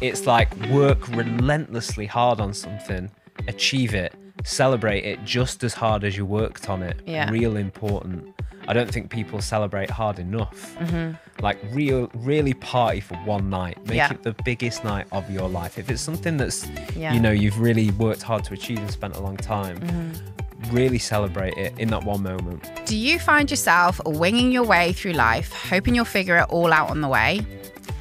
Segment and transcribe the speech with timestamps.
[0.00, 3.10] it's like work relentlessly hard on something,
[3.46, 7.00] achieve it, celebrate it just as hard as you worked on it.
[7.06, 7.30] Yeah.
[7.30, 8.34] Real important.
[8.68, 10.76] I don't think people celebrate hard enough.
[10.78, 11.42] Mm-hmm.
[11.42, 13.78] Like real, really party for one night.
[13.86, 14.12] Make Yeah.
[14.12, 15.78] it the biggest night of your life.
[15.78, 17.14] If it's something that's, Yeah.
[17.14, 20.74] you know, you've really worked hard to achieve and spent a long time, Mm-hmm.
[20.76, 22.68] really celebrate it in that one moment.
[22.84, 26.90] Do you find yourself winging your way through life, hoping you'll figure it all out
[26.90, 27.40] on the way?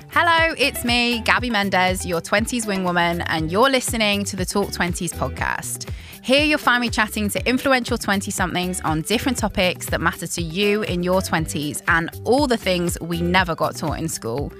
[0.10, 4.70] Hello, it's me, Gabby Mendez, your 20s wing woman, and you're listening to the Talk
[4.70, 5.90] 20s podcast.
[6.24, 10.42] Here you'll find me chatting to influential 20 somethings on different topics that matter to
[10.42, 14.52] you in your 20s and all the things we never got taught in school.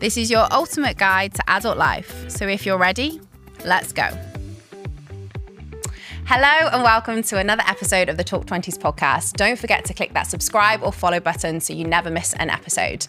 [0.00, 2.28] This is your ultimate guide to adult life.
[2.30, 3.20] So if you're ready,
[3.64, 4.08] let's go.
[6.26, 9.34] Hello and welcome to another episode of the Talk 20s podcast.
[9.34, 13.06] Don't forget to click that subscribe or follow button so you never miss an episode.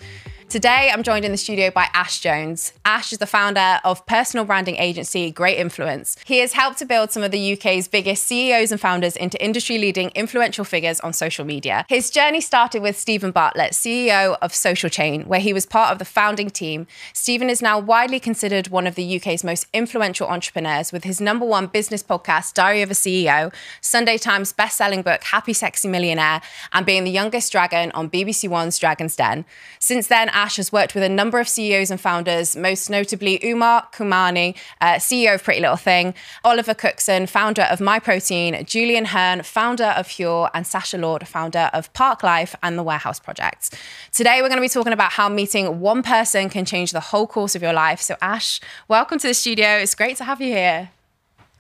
[0.47, 2.71] Today, I'm joined in the studio by Ash Jones.
[2.85, 6.17] Ash is the founder of personal branding agency Great Influence.
[6.23, 9.79] He has helped to build some of the UK's biggest CEOs and founders into industry
[9.79, 11.83] leading influential figures on social media.
[11.89, 15.97] His journey started with Stephen Bartlett, CEO of Social Chain, where he was part of
[15.97, 16.85] the founding team.
[17.11, 21.45] Stephen is now widely considered one of the UK's most influential entrepreneurs with his number
[21.45, 23.51] one business podcast, Diary of a CEO,
[23.81, 26.39] Sunday Times best-selling book, Happy Sexy Millionaire,
[26.71, 29.43] and being the youngest dragon on BBC One's Dragon's Den.
[29.79, 33.87] Since then, Ash has worked with a number of CEOs and founders, most notably Umar
[33.91, 39.93] Kamani, uh, CEO of Pretty Little Thing, Oliver Cookson, founder of MyProtein, Julian Hearn, founder
[39.97, 43.77] of Huel, and Sacha Lord, founder of Parklife and the Warehouse Project.
[44.11, 47.27] Today, we're going to be talking about how meeting one person can change the whole
[47.27, 47.99] course of your life.
[47.99, 49.77] So, Ash, welcome to the studio.
[49.77, 50.91] It's great to have you here.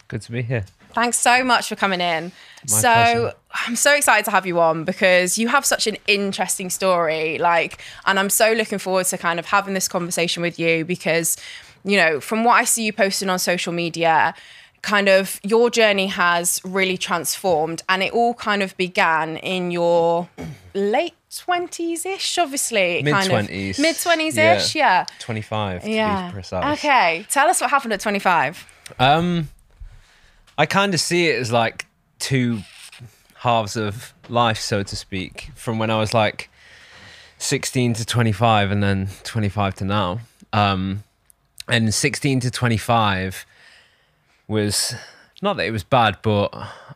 [0.07, 0.65] Good to be here.
[0.95, 2.31] Thanks so much for coming in.
[2.71, 3.33] My so pleasure.
[3.67, 7.37] I'm so excited to have you on because you have such an interesting story.
[7.37, 11.37] Like, and I'm so looking forward to kind of having this conversation with you because,
[11.83, 14.33] you know, from what I see you posting on social media,
[14.81, 20.29] kind of your journey has really transformed and it all kind of began in your
[20.73, 23.03] late 20s ish, obviously.
[23.03, 23.79] Mid kind of- 20s.
[23.79, 25.05] Mid 20s ish, yeah.
[25.19, 26.27] 25 to Yeah.
[26.27, 26.77] be precise.
[26.79, 27.25] Okay.
[27.29, 28.65] Tell us what happened at 25.
[28.99, 29.49] Um,
[30.57, 31.85] I kind of see it as like
[32.19, 32.59] two
[33.35, 36.49] halves of life, so to speak, from when I was like
[37.37, 40.19] 16 to 25 and then 25 to now.
[40.53, 41.03] Um,
[41.67, 43.45] and 16 to 25
[44.47, 44.95] was
[45.41, 46.53] not that it was bad, but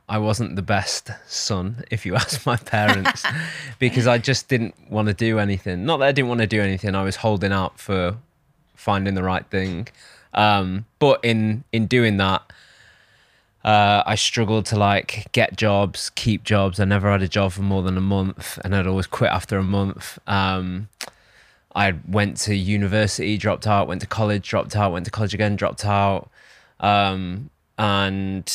[0.07, 3.25] I wasn't the best son, if you ask my parents,
[3.79, 5.85] because I just didn't want to do anything.
[5.85, 8.17] Not that I didn't want to do anything, I was holding out for
[8.75, 9.87] finding the right thing.
[10.33, 12.43] Um, but in in doing that,
[13.63, 16.79] uh, I struggled to like get jobs, keep jobs.
[16.79, 19.57] I never had a job for more than a month, and I'd always quit after
[19.57, 20.17] a month.
[20.27, 20.87] Um,
[21.75, 23.87] I went to university, dropped out.
[23.87, 24.91] Went to college, dropped out.
[24.91, 26.29] Went to college again, dropped out.
[26.79, 28.45] Um, and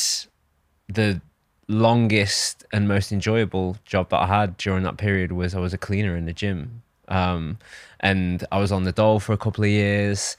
[0.89, 1.21] the
[1.69, 5.79] longest and most enjoyable job that I had during that period was I was a
[5.79, 6.83] cleaner in the gym.
[7.09, 7.59] Um,
[8.01, 10.37] and I was on the dole for a couple of years.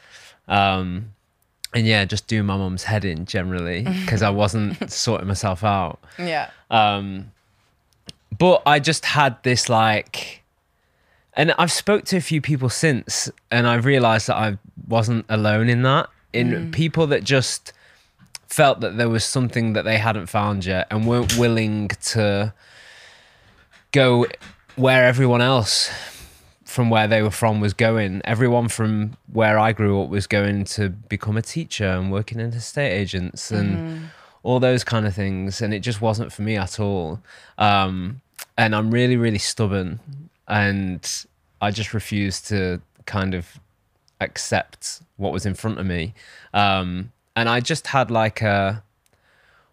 [0.47, 1.13] Um,
[1.75, 5.99] and yeah, just do my mom's head in generally because I wasn't sorting myself out.
[6.17, 6.49] Yeah.
[6.71, 7.31] Um,
[8.35, 10.41] but I just had this like,
[11.33, 15.69] and I've spoke to a few people since, and I've realised that I wasn't alone
[15.69, 16.09] in that.
[16.31, 17.71] In people that just
[18.47, 22.53] felt that there was something that they hadn't found yet and weren't willing to
[23.93, 24.25] go
[24.75, 25.89] where everyone else
[26.75, 28.21] from where they were from was going.
[28.25, 32.47] Everyone from where I grew up was going to become a teacher and working in
[32.49, 34.09] estate agents and
[34.43, 35.61] all those kind of things.
[35.61, 37.21] And it just wasn't for me at all.
[37.57, 38.19] Um,
[38.57, 40.01] and I'm really, really stubborn.
[40.49, 41.09] And
[41.61, 43.57] I just refused to kind of
[44.19, 46.13] accept what was in front of me.
[46.53, 48.83] Um, and I just had like a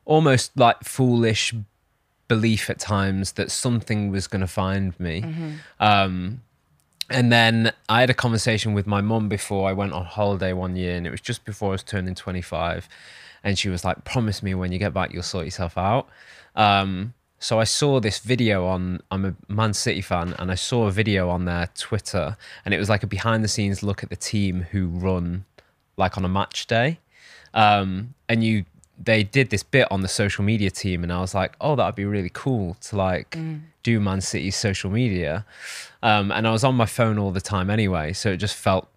[0.04, 1.52] almost like foolish
[2.28, 5.24] belief at times that something was going to find me.
[5.80, 6.42] Um,
[7.12, 10.76] and then I had a conversation with my mum before I went on holiday one
[10.76, 12.88] year, and it was just before I was turning 25.
[13.44, 16.08] And she was like, Promise me when you get back, you'll sort yourself out.
[16.56, 20.86] Um, so I saw this video on, I'm a Man City fan, and I saw
[20.86, 24.10] a video on their Twitter, and it was like a behind the scenes look at
[24.10, 25.44] the team who run
[25.96, 27.00] like on a match day.
[27.52, 28.64] Um, and you,
[28.96, 31.96] they did this bit on the social media team, and I was like, oh, that'd
[31.96, 33.36] be really cool to like
[33.82, 35.44] do Man City's social media.
[36.02, 38.88] Um, and I was on my phone all the time anyway, so it just felt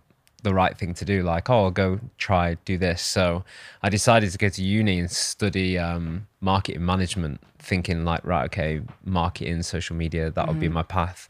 [0.43, 1.23] the right thing to do.
[1.23, 3.01] Like, oh, I'll go try do this.
[3.01, 3.43] So
[3.83, 8.81] I decided to go to uni and study um, marketing management, thinking like, right, okay,
[9.03, 11.29] marketing, social media, that would be my path.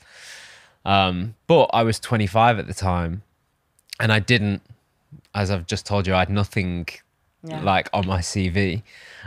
[0.86, 3.24] Um, but I was 25 at the time,
[4.00, 4.62] and I didn't
[5.34, 6.88] as I've just told you, I had nothing
[7.44, 7.62] Yeah.
[7.62, 8.82] like on my CV.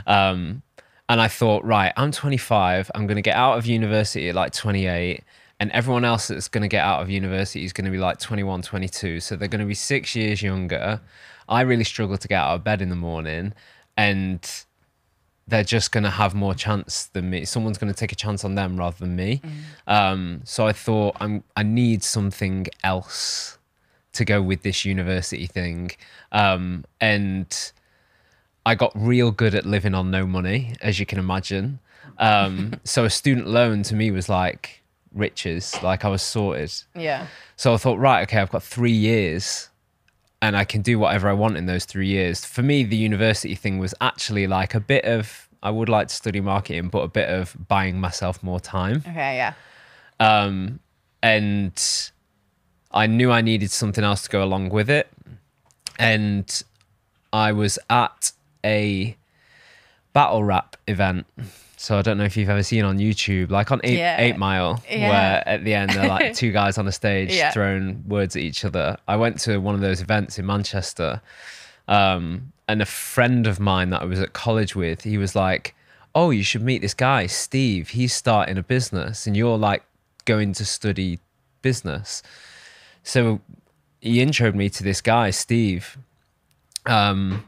[0.05, 0.61] Um,
[1.07, 2.91] and I thought, right, I'm 25.
[2.93, 5.23] I'm going to get out of university at like 28.
[5.59, 8.19] And everyone else that's going to get out of university is going to be like
[8.19, 9.19] 21, 22.
[9.19, 11.01] So they're going to be six years younger.
[11.49, 13.53] I really struggle to get out of bed in the morning.
[13.97, 14.49] And
[15.49, 17.43] they're just going to have more chance than me.
[17.43, 19.41] Someone's going to take a chance on them rather than me.
[19.87, 23.57] Um, so I thought I'm I need something else
[24.13, 25.91] to go with this university thing.
[26.31, 27.71] Um, and
[28.65, 31.79] I got real good at living on no money, as you can imagine.
[32.17, 34.78] Um, so a student loan to me was like
[35.13, 36.73] riches, like I was sorted.
[36.95, 37.27] Yeah.
[37.55, 39.69] So I thought, right, okay, I've got three years
[40.41, 42.45] and I can do whatever I want in those three years.
[42.45, 46.15] For me, the university thing was actually like a bit of, I would like to
[46.15, 49.03] study marketing, but a bit of buying myself more time.
[49.07, 49.35] Okay.
[49.35, 49.53] Yeah.
[50.19, 50.79] Um,
[51.21, 52.11] and
[52.91, 55.09] I knew I needed something else to go along with it.
[55.97, 56.63] And
[57.33, 58.31] I was at
[58.63, 59.17] a
[60.13, 61.25] battle rap event.
[61.81, 64.19] So I don't know if you've ever seen on YouTube, like on Eight, Yeah.
[64.19, 65.09] Eight Mile, Yeah.
[65.09, 67.51] where at the end they're like two guys on a stage Yeah.
[67.51, 68.97] throwing words at each other.
[69.07, 71.21] I went to one of those events in Manchester,
[71.87, 75.73] um, and a friend of mine that I was at college with, he was like,
[76.13, 77.89] "Oh, you should meet this guy, Steve.
[77.91, 79.83] He's starting a business, and you're like
[80.25, 81.19] going to study
[81.61, 82.21] business."
[83.03, 83.39] So
[84.01, 85.97] he introed me to this guy, Steve.
[86.85, 87.45] Um,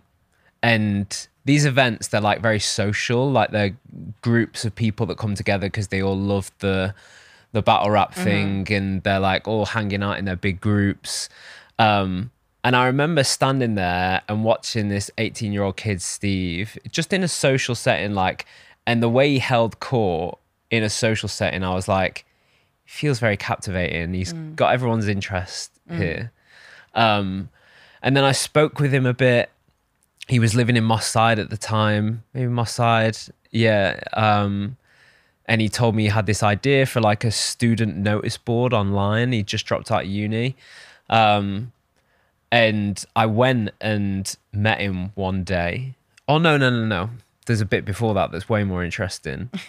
[0.63, 3.75] and these events, they're like very social, like they're
[4.21, 6.93] groups of people that come together because they all love the
[7.53, 11.27] the battle rap thing, and they're like all hanging out in their big groups.
[11.79, 12.31] Um,
[12.63, 17.23] and I remember standing there and watching this 18 year old kid, Steve, just in
[17.23, 18.45] a social setting, like,
[18.85, 20.37] and the way he held court
[20.69, 22.23] in a social setting, I was like,
[22.85, 24.13] feels very captivating.
[24.13, 26.31] He's got everyone's interest here.
[26.93, 27.49] Um,
[28.03, 29.49] and then I spoke with him a bit.
[30.31, 33.17] He was living in Moss Side at the time, maybe Moss Side.
[33.51, 33.99] Yeah.
[34.13, 34.77] Um,
[35.45, 39.33] and he told me he had this idea for like a student notice board online.
[39.33, 40.55] He just dropped out of uni.
[41.09, 41.73] Um,
[42.49, 45.95] and I went and met him one day.
[46.29, 47.09] Oh, no, no, no, no.
[47.45, 49.49] There's a bit before that that's way more interesting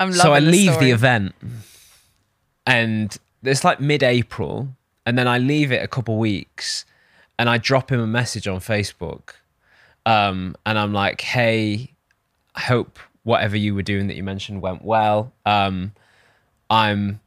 [0.00, 0.86] I'm loving so I the leave story.
[0.86, 1.34] the event
[2.66, 4.70] and it's like mid-April
[5.04, 6.84] and then I leave it a couple weeks
[7.38, 9.34] and I drop him a message on Facebook
[10.06, 11.92] um, and I'm like hey
[12.54, 15.32] I hope whatever you were doing that you mentioned went well.
[15.44, 15.92] Um,
[16.70, 17.20] I'm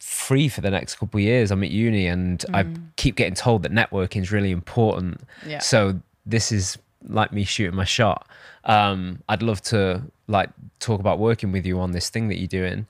[0.00, 1.50] free for the next couple of years.
[1.50, 2.66] I'm at uni and I
[2.96, 5.20] keep getting told that networking is really important.
[5.46, 5.60] Yeah.
[5.60, 8.28] so this is like me shooting my shot.
[8.64, 12.46] Um, I'd love to like talk about working with you on this thing that you're
[12.48, 12.86] doing.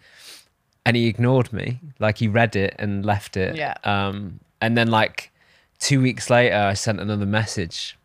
[0.87, 1.81] And he ignored me.
[1.99, 3.57] Like he read it and left it.
[3.57, 3.75] Yeah.
[3.85, 5.31] um and then like
[5.81, 7.99] two weeks later i sent another message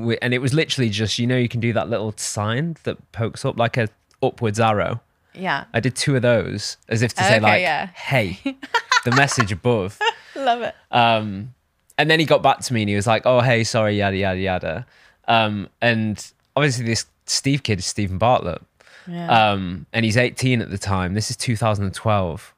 [0.00, 2.96] wi- and it was literally just you know you can do that little sign that
[3.12, 3.88] pokes up like a
[4.22, 5.00] upwards arrow
[5.34, 5.64] Yeah.
[5.72, 7.86] i did two of those as if to say Okay, like yeah.
[7.94, 8.38] hey
[9.04, 9.98] the message above
[10.36, 10.74] Love it.
[10.90, 11.54] um,
[11.98, 14.16] and then he got back to me and he was like, "Oh, hey, sorry, yada
[14.16, 14.86] yada yada."
[15.28, 16.24] Um, and
[16.56, 18.62] obviously, this Steve kid is Stephen Bartlett,
[19.06, 19.50] Yeah.
[19.52, 21.12] um, and he's 18 at the time.
[21.12, 22.54] This is 2012,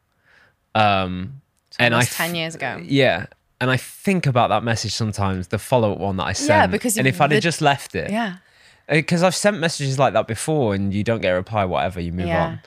[0.77, 1.41] um,
[1.79, 2.79] and I 10 years ago.
[2.85, 3.27] yeah.
[3.63, 6.49] And I think about that message sometimes, the follow up one that I sent.
[6.49, 8.37] Yeah, because and if I'd the- have just left it, Yeah.
[8.89, 12.13] because I've sent messages like that before, and you don't get a reply, whatever, you
[12.13, 12.45] move Yeah.
[12.45, 12.61] on.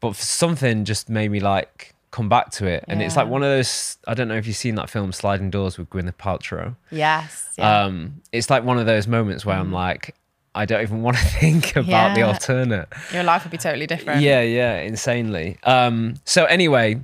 [0.00, 3.48] But something just made me like come back to it, and it's like one of
[3.48, 3.96] those.
[4.06, 6.74] I don't know if you've seen that film Sliding Doors with Gwyneth Paltrow.
[6.90, 7.48] Yes.
[7.56, 7.84] Yeah.
[7.84, 10.14] Um, it's like one of those moments where I'm like,
[10.54, 12.88] I don't even want to think about the alternate.
[13.12, 14.20] Your life would be totally different.
[14.22, 15.56] Yeah, yeah, insanely.
[15.64, 16.98] Um, so anyway,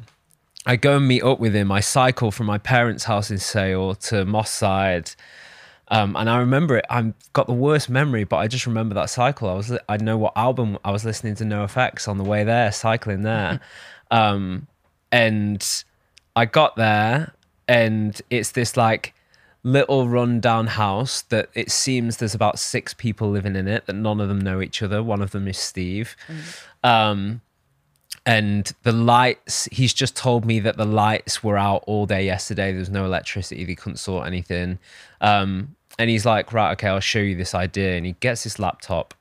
[0.66, 1.70] I go and meet up with him.
[1.70, 5.12] I cycle from my parents' house in Sale to Moss Side.
[5.88, 6.84] Um, and I remember it.
[6.90, 9.48] I've got the worst memory, but I just remember that cycle.
[9.48, 11.44] I was, I know what album I was listening to.
[11.44, 13.60] No Effects on the way there, cycling there,
[14.10, 14.66] um,
[15.12, 15.84] and
[16.34, 17.32] I got there,
[17.68, 19.14] and it's this like
[19.62, 23.86] little rundown house that it seems there's about six people living in it.
[23.86, 25.04] That none of them know each other.
[25.04, 26.16] One of them is Steve.
[26.82, 27.42] Um,
[28.26, 32.72] and the lights he's just told me that the lights were out all day yesterday.
[32.72, 33.64] There was no electricity.
[33.64, 34.78] They couldn't sort anything.
[35.20, 37.96] Um, and he's like right okay i'll show you this idea.
[37.96, 39.14] And he gets this laptop.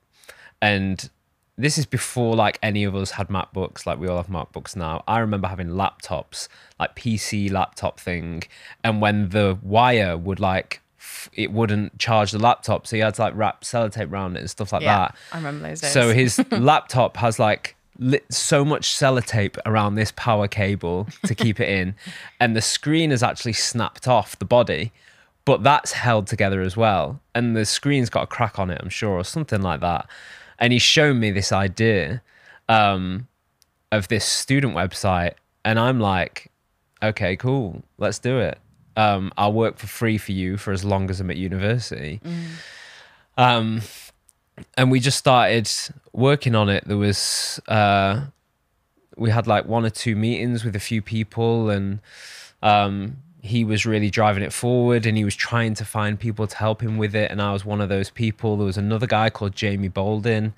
[0.61, 1.09] And
[1.57, 3.85] this is before like any of us had macbooks.
[3.85, 5.03] Like we all have macbooks now.
[5.07, 6.47] I remember having laptops
[6.79, 8.43] like pc laptop thing.
[8.83, 10.81] And when the wire would like
[11.33, 12.87] it wouldn't charge the laptop.
[12.87, 14.97] So he had to like wrap sellotape around it and stuff like Yeah.
[14.97, 15.15] that.
[15.31, 15.91] I remember those days.
[15.91, 17.74] so his laptop has like
[18.29, 21.95] so much sellotape around this power cable to keep it in,
[22.39, 24.91] and the screen has actually snapped off the body,
[25.45, 27.19] but that's held together as well.
[27.33, 30.07] And the screen's got a crack on it, I'm sure, or something like that.
[30.59, 32.21] And he's shown me this idea
[32.69, 33.27] um,
[33.91, 35.33] of this student website.
[35.63, 36.51] And I'm like,
[37.03, 38.57] okay, cool, let's do it.
[38.97, 42.21] Um, I'll work for free for you for as long as I'm at university.
[43.37, 43.81] Um,
[44.77, 45.69] and we just started
[46.15, 46.87] working on it.
[46.87, 48.25] There was, uh,
[49.17, 51.99] we had like one or two meetings with a few people, and
[52.61, 56.57] um, he was really driving it forward and he was trying to find people to
[56.57, 57.29] help him with it.
[57.29, 58.57] And I was one of those people.
[58.57, 60.53] There was another guy called Jamie Bolton.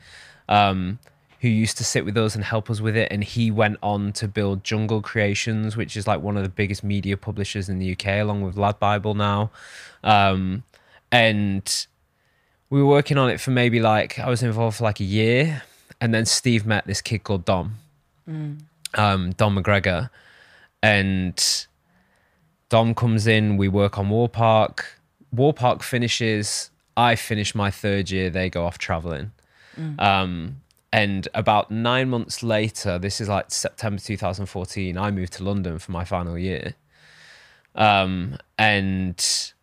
[0.48, 1.00] Um,
[1.42, 3.12] who used to sit with us and help us with it.
[3.12, 6.84] And he went on to build Jungle Creations, which is like one of the biggest
[6.84, 9.52] media publishers in the UK, along with Lad Bible now.
[10.04, 10.64] Um,
[11.12, 11.88] and
[12.70, 15.64] we were working on it for maybe like, I was involved for like a year.
[16.00, 17.78] And then Steve met this kid called Dom,
[18.94, 20.10] um, Dom McGregor.
[20.84, 21.66] And
[22.70, 24.82] Dom comes in, we work on Wallpark.
[25.32, 29.32] War Park finishes, I finish my third year, they go off traveling.
[30.00, 35.80] Um, and about nine months later, this is like September 2014, I moved to London
[35.80, 36.76] for my final year.
[37.76, 39.54] Um, and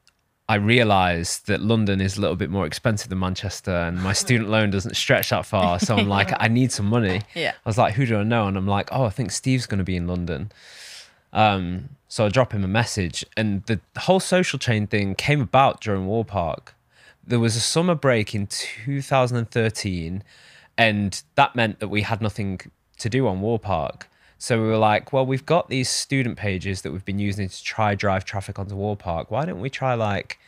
[0.46, 4.50] I realized that London is a little bit more expensive than Manchester, and my student
[4.50, 5.78] loan doesn't stretch that far.
[5.78, 7.22] So I'm like, I need some money.
[7.34, 7.52] Yeah.
[7.52, 8.46] I was like, who do I know?
[8.46, 10.52] And I'm like, oh, I think Steve's going to be in London.
[11.32, 15.80] Um, so I drop him a message, and the whole social chain thing came about
[15.80, 16.68] during Wallpark.
[17.26, 20.22] There was a summer break in 2013,
[20.76, 22.60] and that meant that we had nothing
[22.98, 24.02] to do on Wallpark.
[24.44, 27.64] So we were like, well, we've got these student pages that we've been using to
[27.64, 29.30] try drive traffic onto Wallpark.
[29.30, 30.38] Why don't we try like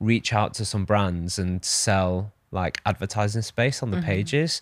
[0.00, 4.60] reach out to some brands and sell like advertising space on the pages?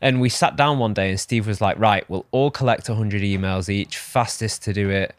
[0.00, 3.20] And we sat down one day and Steve was like, right, we'll all collect 100
[3.20, 5.14] emails each, fastest to do it,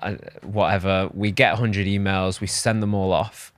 [0.00, 1.10] uh, whatever.
[1.12, 3.52] We get 100 emails, we send them all off.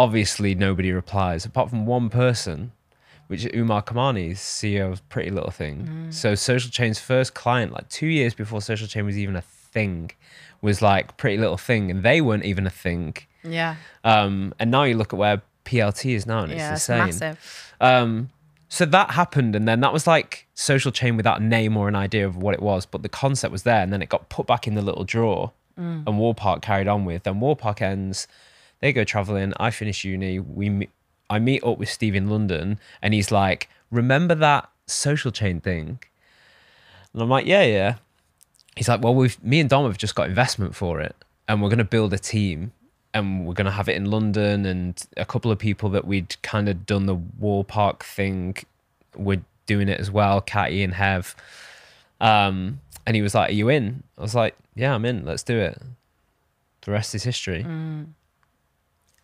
[0.00, 2.72] Obviously, nobody replies apart from one person,
[3.32, 6.08] which is Umar Kamani, CEO of Pretty Little Thing.
[6.10, 10.10] So, Social Chain's first client, like two years before Social Chain was even a thing,
[10.60, 13.16] was like Pretty Little Thing, and they weren't even a thing.
[13.42, 13.76] Yeah.
[14.04, 16.72] Um, and now you look at where PLT is now, and Yeah.
[16.74, 17.06] it's It's insane.
[17.06, 17.74] massive.
[17.80, 18.28] Um,
[18.68, 21.96] so that happened, and then that was like social chain without a name or an
[21.96, 24.46] idea of what it was, but the concept was there, and then it got put
[24.46, 27.22] back in the little drawer, and Wallpark carried on with.
[27.22, 28.28] Then Wallpark ends,
[28.80, 29.52] they go traveling.
[29.58, 30.38] I finish uni.
[30.38, 30.88] We,
[31.32, 35.98] I meet up with Steve in London, and he's like, "Remember that social chain thing?"
[37.12, 37.94] And I'm like, "Yeah, yeah."
[38.76, 41.16] He's like, "Well, we've me and Dom have just got investment for it,
[41.48, 42.72] and we're gonna build a team."
[43.14, 46.34] and we're going to have it in London and a couple of people that we'd
[46.42, 48.56] kind of done the Wallpark thing
[49.14, 51.36] were doing it as well, Catty and Hev.
[52.22, 54.02] Um, and he was like, Are you in?
[54.16, 55.24] I was like, Yeah, I'm in.
[55.26, 55.80] Let's do it.
[56.82, 57.62] The rest is history.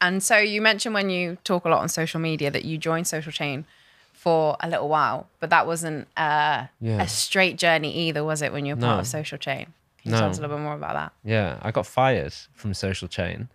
[0.00, 3.06] And so you mentioned when you talk a lot on social media that you joined
[3.06, 3.64] Social Chain
[4.12, 7.02] for a little while, but that wasn't uh, Yeah.
[7.02, 8.52] a straight journey either, was it?
[8.52, 9.00] When you were part No.
[9.00, 9.66] of Social Chain,
[10.02, 10.18] can you No.
[10.20, 11.12] tell us a little bit more about that?
[11.24, 13.48] Yeah, I got fired from Social Chain,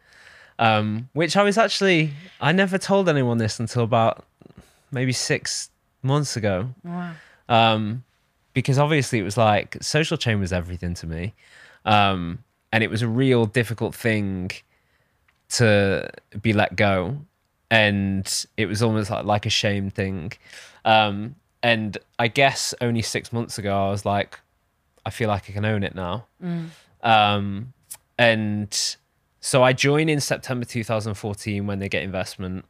[0.59, 4.25] um, which I was actually, I never told anyone this until about
[4.91, 5.69] maybe six
[6.01, 6.69] months ago.
[6.83, 7.11] Wow.
[7.49, 8.03] um,
[8.53, 11.33] because obviously it was like social chain was everything to me,
[11.85, 14.51] um, and it was a real difficult thing
[15.51, 16.09] to
[16.41, 17.17] be let go,
[17.69, 20.33] and it was almost like, like a shame thing,
[20.85, 24.39] um, and I guess only six months ago I was like,
[25.05, 26.25] I feel like I can own it now,
[27.01, 27.73] um,
[28.17, 28.95] and
[29.41, 32.65] so I join in September 2014 when they get investment.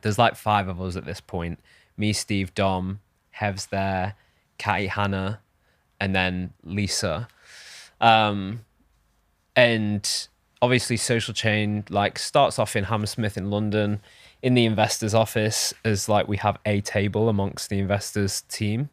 [0.00, 1.58] There's like five of us at this point.
[1.98, 3.00] Me, Steve, Dom,
[3.32, 4.14] Hev's there,
[4.56, 5.40] Catty, Hannah,
[6.00, 7.28] and then Lisa.
[8.00, 8.64] Um,
[9.54, 10.28] and
[10.62, 14.00] obviously, Social Chain like starts off in Hammersmith in London,
[14.40, 18.88] in the investors' office, as like we have a table amongst the investors team.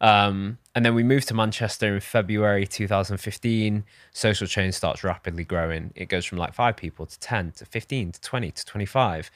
[0.00, 3.84] Um, and then we moved to Manchester in February 2015.
[4.12, 5.92] Social Chain starts rapidly growing.
[5.94, 9.30] It goes from like five people to 10 to 15 to 20 to 25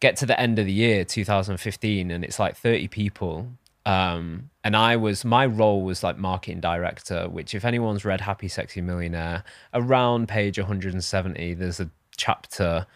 [0.00, 3.48] get to the end of the year 2015 and it's like 30 people
[3.86, 8.48] um, and i was my role was like marketing director which if anyone's read happy
[8.48, 12.86] sexy millionaire around page 170 there's a chapter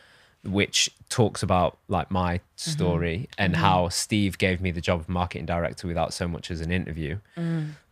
[0.42, 5.46] which talks about like my story and how steve gave me the job of marketing
[5.46, 7.18] director without so much as an interview.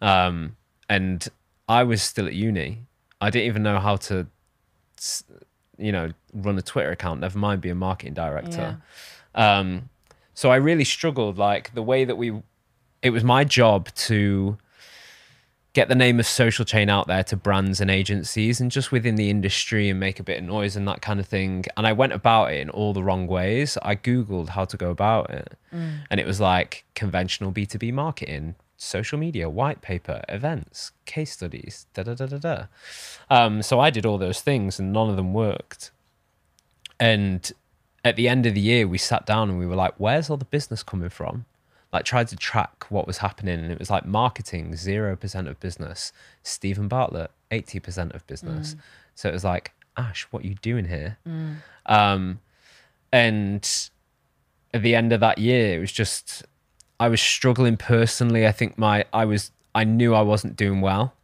[0.01, 0.57] Um,
[0.89, 1.29] and
[1.69, 2.79] i was still at uni.
[3.21, 4.27] I didn't even know how to
[5.77, 8.81] you know run a twitter account never mind be a marketing director.
[9.35, 9.91] Um,
[10.35, 11.37] so I really struggled.
[11.37, 12.31] Like the way that we,
[13.03, 14.59] it was my job to
[15.79, 19.15] get the name of social chain out there to brands and agencies and just within
[19.15, 21.65] the industry and make a bit of noise and that kind of thing.
[21.77, 23.79] And I went about it in all the wrong ways.
[23.83, 25.57] I Googled how to go about it.
[25.73, 26.01] Mm.
[26.11, 32.03] And it was like conventional B2B marketing, social media, white paper, events, case studies, da
[32.03, 32.65] da da da da.
[33.31, 35.93] Um, so I did all those things and none of them worked.
[36.99, 37.53] And
[38.05, 40.37] at the end of the year, we sat down and we were like, where's all
[40.37, 41.45] the business coming from?
[41.93, 43.61] Like, tried to track what was happening.
[43.61, 46.13] And it was like marketing, 0% of business.
[46.43, 48.75] Stephen Bartlett, 80% of business.
[48.75, 48.79] Mm.
[49.15, 51.19] So it was like, Ash, what are you doing here?
[51.27, 51.57] Mm.
[51.87, 52.41] Um,
[53.11, 53.91] and
[54.75, 56.45] at the end of that year, it was just,
[57.01, 58.47] I was struggling personally.
[58.47, 61.15] I think my, I was, I knew I wasn't doing well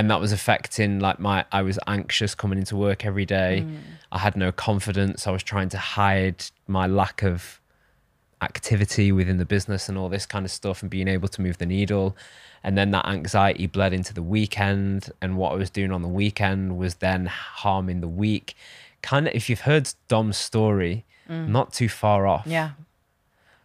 [0.00, 3.78] and that was affecting like my i was anxious coming into work every day mm.
[4.12, 7.59] i had no confidence i was trying to hide my lack of
[8.42, 11.58] activity within the business and all this kind of stuff and being able to move
[11.58, 12.16] the needle
[12.64, 16.08] and then that anxiety bled into the weekend and what i was doing on the
[16.08, 18.54] weekend was then harming the week
[19.02, 22.70] kind of if you've heard dom's story not too far off Yeah.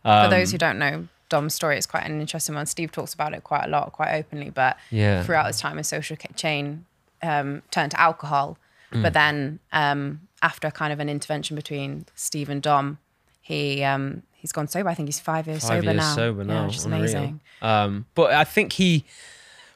[0.04, 2.68] Um, For those who don't know, Dom's story is quite an interesting one.
[2.68, 4.52] Steve talks about it quite a lot, quite openly.
[4.52, 5.24] But Yeah.
[5.24, 6.86] throughout his time in social chain,
[7.24, 8.60] um, turned to alcohol.
[8.92, 9.02] Mm.
[9.02, 13.00] But then um, after kind of an intervention between Steve and Dom,
[13.42, 14.90] he um, he's gone sober.
[14.90, 16.16] I think he's five years five sober years now.
[16.16, 16.54] sober now.
[16.62, 17.00] Yeah, which is Unreal.
[17.02, 17.40] amazing.
[17.62, 19.04] Um, but I think he,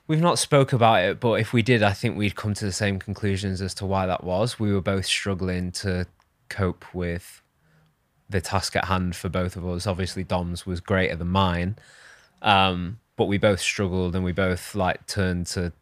[0.08, 2.72] we've not spoke about it, but if we did, I think we'd come to the
[2.72, 4.60] same conclusions as to why that was.
[4.60, 6.08] We were both struggling to
[6.50, 7.42] cope with
[8.30, 9.88] the task at hand for both of us.
[9.88, 11.78] Obviously, Dom's was greater than mine,
[12.42, 15.74] um, but we both struggled and we both like turned to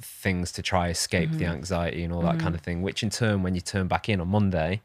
[0.00, 1.52] things to try escape the Mm-hmm.
[1.54, 2.82] anxiety and all that kind of thing.
[2.82, 4.80] Which in turn, when you turn back in on Monday,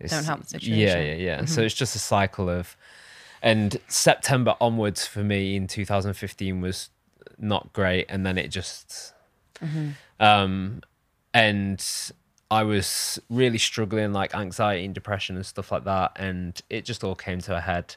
[0.00, 0.12] it's.
[0.12, 0.98] Don't help the Yeah, situation.
[1.00, 1.20] Mm-hmm.
[1.20, 1.44] yeah, yeah.
[1.46, 2.76] So it's just a cycle of,
[3.42, 6.90] and September onwards for me in 2015 was
[7.38, 9.12] not great, and then it just,
[9.62, 9.90] Mm-hmm.
[10.20, 10.82] um,
[11.32, 11.84] and
[12.50, 17.02] I was really struggling like anxiety and depression and stuff like that, and it just
[17.04, 17.96] all came to a head,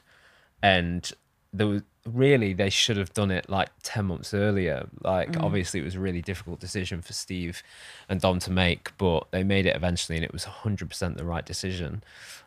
[0.62, 1.10] and
[1.52, 4.88] there was really they should have done it like 10 months earlier.
[5.02, 7.62] Like obviously it was a really difficult decision for steve
[8.08, 11.44] and dom to make but they made it eventually and it was 100% the right
[11.44, 12.02] decision.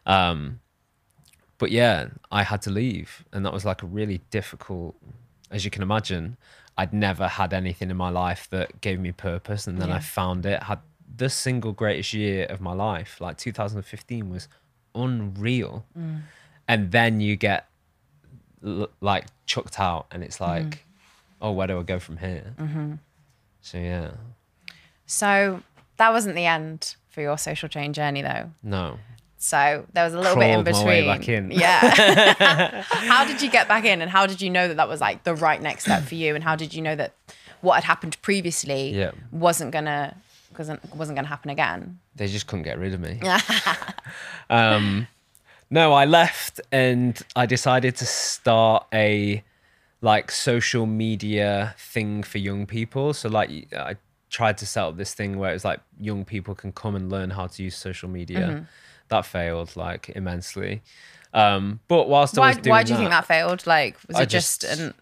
[0.06, 0.60] Um
[1.60, 4.96] but yeah i had to leave and that was like a really difficult
[5.52, 6.36] as you can imagine
[6.80, 9.96] i'd never had anything in my life that gave me purpose and then Yeah.
[9.96, 10.64] i found it.
[10.64, 10.80] Had
[11.16, 14.48] the single greatest year of my life like 2015 was
[14.96, 15.86] unreal.
[16.68, 17.68] And then you get
[18.66, 20.86] l- like chucked out and it's like
[21.42, 22.54] oh where do i go from here
[23.62, 24.12] so yeah
[25.06, 25.62] So
[25.98, 28.50] that wasn't the end for your social change journey, though.
[28.64, 28.98] no
[29.38, 30.86] So there was a little bit in Crawled my between.
[30.88, 31.52] way back in.
[31.52, 32.82] Yeah.
[32.88, 35.24] how did you get back in, and how did you know that that was like
[35.24, 37.14] the right next step for you, and how did you know that
[37.62, 39.12] what had happened previously Yeah.
[39.32, 40.16] wasn't gonna
[40.58, 42.00] wasn't wasn't gonna happen again?
[42.16, 43.20] they just couldn't get rid of me
[44.50, 45.08] um
[45.80, 49.44] no i left and i decided to start a
[50.02, 53.14] like social media thing for young people.
[53.14, 53.50] So like
[53.92, 53.96] i
[54.30, 57.30] tried to set up this thing where it's like young people can come and learn
[57.38, 58.68] how to use social media.
[59.08, 60.82] That failed like immensely.
[61.34, 63.66] Um but whilst i Why was doing why do you think that failed?
[63.66, 64.94] Like, was I it just, just- an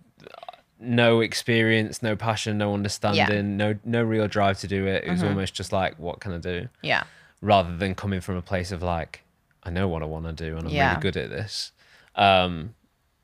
[0.79, 5.03] no experience, no passion, no understanding, no no real drive to do it.
[5.05, 6.67] It was almost just like, what can I do?
[6.83, 7.03] yeah.
[7.41, 9.23] Rather than coming from a place of like,
[9.63, 10.89] I know what I want to do and I'm Yeah.
[10.89, 11.71] really good at this.
[12.15, 12.75] Um,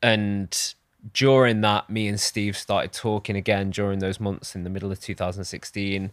[0.02, 0.73] and
[1.13, 5.00] during that, me and Steve started talking again during those months in the middle of
[5.00, 6.12] 2016,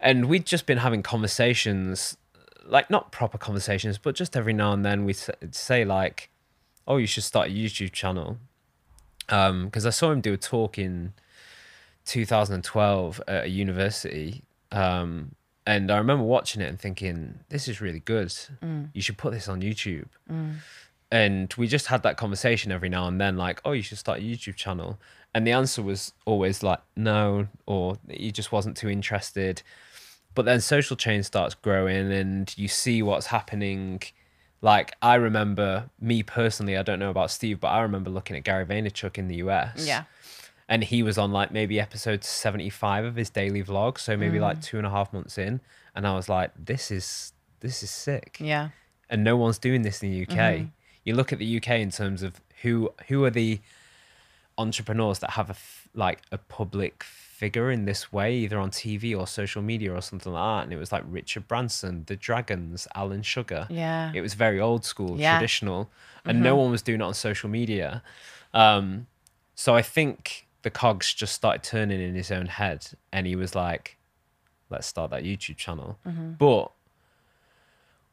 [0.00, 2.16] and we'd just been having conversations,
[2.64, 5.18] like not proper conversations, but just every now and then we'd
[5.52, 6.28] say like,
[6.86, 8.38] "Oh, you should start a YouTube channel."
[9.28, 11.12] because I saw him do a talk in
[12.04, 14.42] 2012 at a university,
[14.72, 15.34] um,
[15.66, 18.28] and I remember watching it and thinking, "This is really good.
[18.62, 18.90] Mm.
[18.94, 20.56] You should put this on YouTube." Mm.
[21.10, 24.18] And we just had that conversation every now and then, like, "Oh, you should start
[24.18, 24.98] a YouTube channel,"
[25.34, 29.62] and the answer was always like, "No," or he just wasn't too interested.
[30.34, 34.02] But then social chain starts growing, and you see what's happening
[34.62, 38.44] like I remember me personally, I don't know about Steve, but I remember looking at
[38.44, 39.86] Gary Vaynerchuk in the US.
[39.86, 40.04] yeah
[40.68, 43.98] And he was on like maybe episode 75 of his daily vlog.
[43.98, 44.42] So maybe Mm.
[44.42, 45.60] like two and a half months in.
[45.94, 48.36] And I was like, this is this is sick.
[48.40, 48.68] yeah
[49.08, 50.36] And no one's doing this in the UK.
[50.36, 50.66] Mm-hmm.
[51.04, 53.60] You look at the UK in terms of who who are the
[54.58, 59.16] entrepreneurs that have a f- like a public figure in this way, either on TV
[59.18, 60.64] or social media or something like that.
[60.64, 63.66] And it was like Richard Branson, The Dragons, Alan Sugar.
[63.68, 64.10] Yeah.
[64.14, 65.34] It was very old school, Yeah.
[65.38, 65.90] traditional,
[66.24, 68.02] and no one was doing it on social media.
[68.54, 69.06] Um,
[69.54, 73.54] so I think the cogs just started turning in his own head, and he was
[73.54, 73.98] like,
[74.68, 76.32] "Let's start that YouTube channel." Mm-hmm.
[76.32, 76.72] But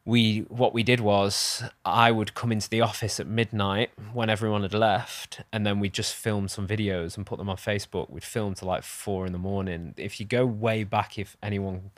[0.05, 4.61] we what we did was I would come into the office at midnight when everyone
[4.61, 8.11] had left, and then we'd just film some videos and put them on Facebook.
[8.11, 9.95] We'd film to like four in the morning.
[9.97, 11.89] If you go way back, if anyone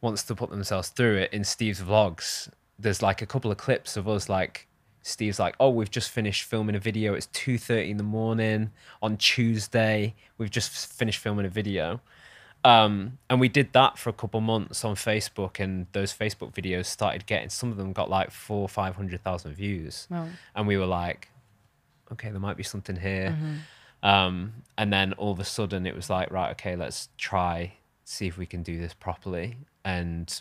[0.00, 2.48] wants to put themselves through it in Steve's vlogs,
[2.80, 4.66] there's like a couple of clips of us like
[5.08, 7.14] Steve's like, "Oh, we've just finished filming a video.
[7.14, 8.70] It's 2:30 in the morning
[9.02, 10.14] on Tuesday.
[10.36, 12.00] We've just finished filming a video."
[12.64, 16.86] Um, and we did that for a couple months on Facebook, and those Facebook videos
[16.86, 17.48] started getting.
[17.50, 20.28] Some of them got like four, five hundred thousand views, Wow.
[20.54, 21.28] and we were like,
[22.12, 23.36] "Okay, there might be something here."
[24.02, 28.26] Um, and then all of a sudden, it was like, "Right, okay, let's try see
[28.26, 30.40] if we can do this properly." And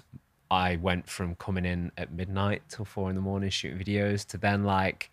[0.50, 4.38] I went from coming in at midnight till four in the morning shooting videos to
[4.38, 5.10] then like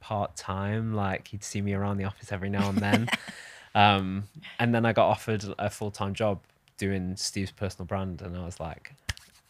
[0.00, 0.94] part time.
[0.94, 3.08] Like he'd see me around the office every now and then.
[3.74, 4.24] um,
[4.58, 6.40] and then I got offered a full time job
[6.78, 8.92] doing Steve's personal brand, and I was like,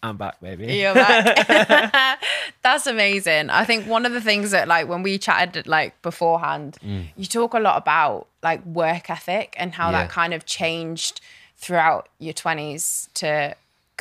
[0.02, 2.18] "I'm back, baby." You're back.
[2.62, 3.48] That's amazing.
[3.50, 6.76] I think one of the things that like when we chatted like beforehand,
[7.16, 10.02] you talk a lot about like work ethic and how Yeah.
[10.02, 11.20] that kind of changed
[11.56, 13.54] throughout your 20s to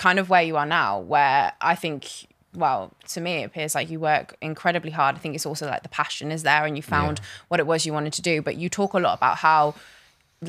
[0.05, 3.89] kind of where you are now where I think well, to me it appears like
[3.93, 5.15] you work incredibly hard.
[5.15, 7.25] I think it's also like the passion is there and you found Yeah.
[7.49, 9.61] what it was you wanted to do, but you talk a lot about how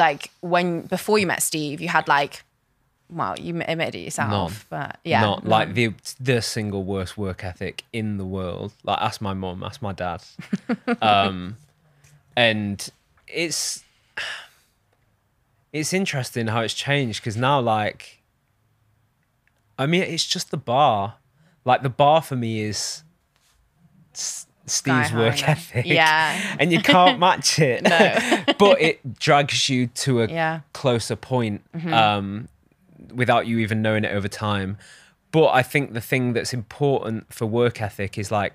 [0.05, 2.35] like when before you met Steve, you had like
[3.21, 4.67] well, you admitted it yourself, None.
[4.71, 5.87] but yeah, not like the
[6.19, 8.73] the single worst work ethic in the world.
[8.85, 10.23] Like ask my mom, ask my dad.
[11.03, 11.57] um,
[12.35, 12.89] and
[13.29, 13.85] it's
[15.73, 18.22] it's interesting how it's changed because now like,
[19.83, 21.15] I mean, it's just the bar.
[21.65, 23.03] Like the bar for me is
[24.15, 25.87] S- Steve's high work ethic.
[25.87, 26.57] Yeah.
[26.61, 27.83] and you can't match it.
[27.83, 28.55] No.
[28.59, 30.61] but it drags you to a Yeah.
[30.73, 31.63] Closer point.
[31.87, 32.49] Um,
[33.15, 34.79] without you even knowing it over time.
[35.33, 38.55] But I think the thing that's important for work ethic is like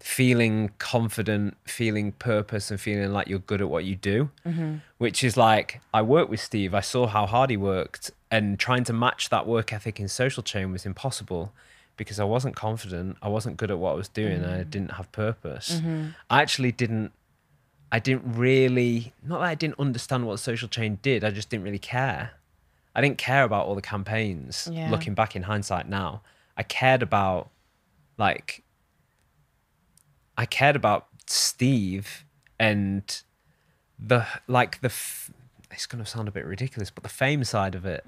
[0.00, 4.30] feeling confident, feeling purpose, and feeling like you're good at what you do.
[4.98, 8.82] Which is like, I worked with Steve, I saw how hard he worked, and trying
[8.84, 11.52] to match that work ethic in social chain was impossible
[11.98, 14.70] because I wasn't confident, I wasn't good at what I was doing, and I mm.
[14.70, 15.74] didn't have purpose.
[15.74, 16.06] Mm-hmm.
[16.30, 17.12] I actually didn't
[17.92, 21.64] I didn't really not that I didn't understand what social chain did, I just didn't
[21.64, 22.32] really care.
[22.94, 24.90] I didn't care about all the campaigns Yeah.
[24.90, 26.22] looking back in hindsight now.
[26.56, 27.50] I cared about
[28.16, 28.64] like
[30.38, 32.24] I cared about Steve
[32.58, 33.04] and
[33.98, 35.30] the like the f-
[35.72, 38.04] it's going to sound a bit ridiculous, but the fame side of it,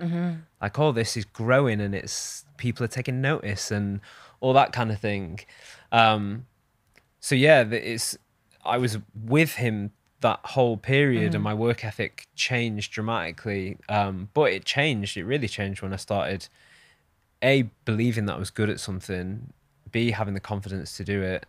[0.60, 4.00] like all this is growing and it's people are taking notice and
[4.40, 5.40] all that kind of thing.
[5.92, 6.46] Um,
[7.20, 8.16] so yeah, it's
[8.64, 13.76] I was with him that whole period, and my work ethic changed dramatically.
[13.88, 15.16] Um, but it changed.
[15.16, 16.48] It really changed when I started
[17.42, 19.52] a believing that I was good at something,
[19.92, 21.46] b having the confidence to do it,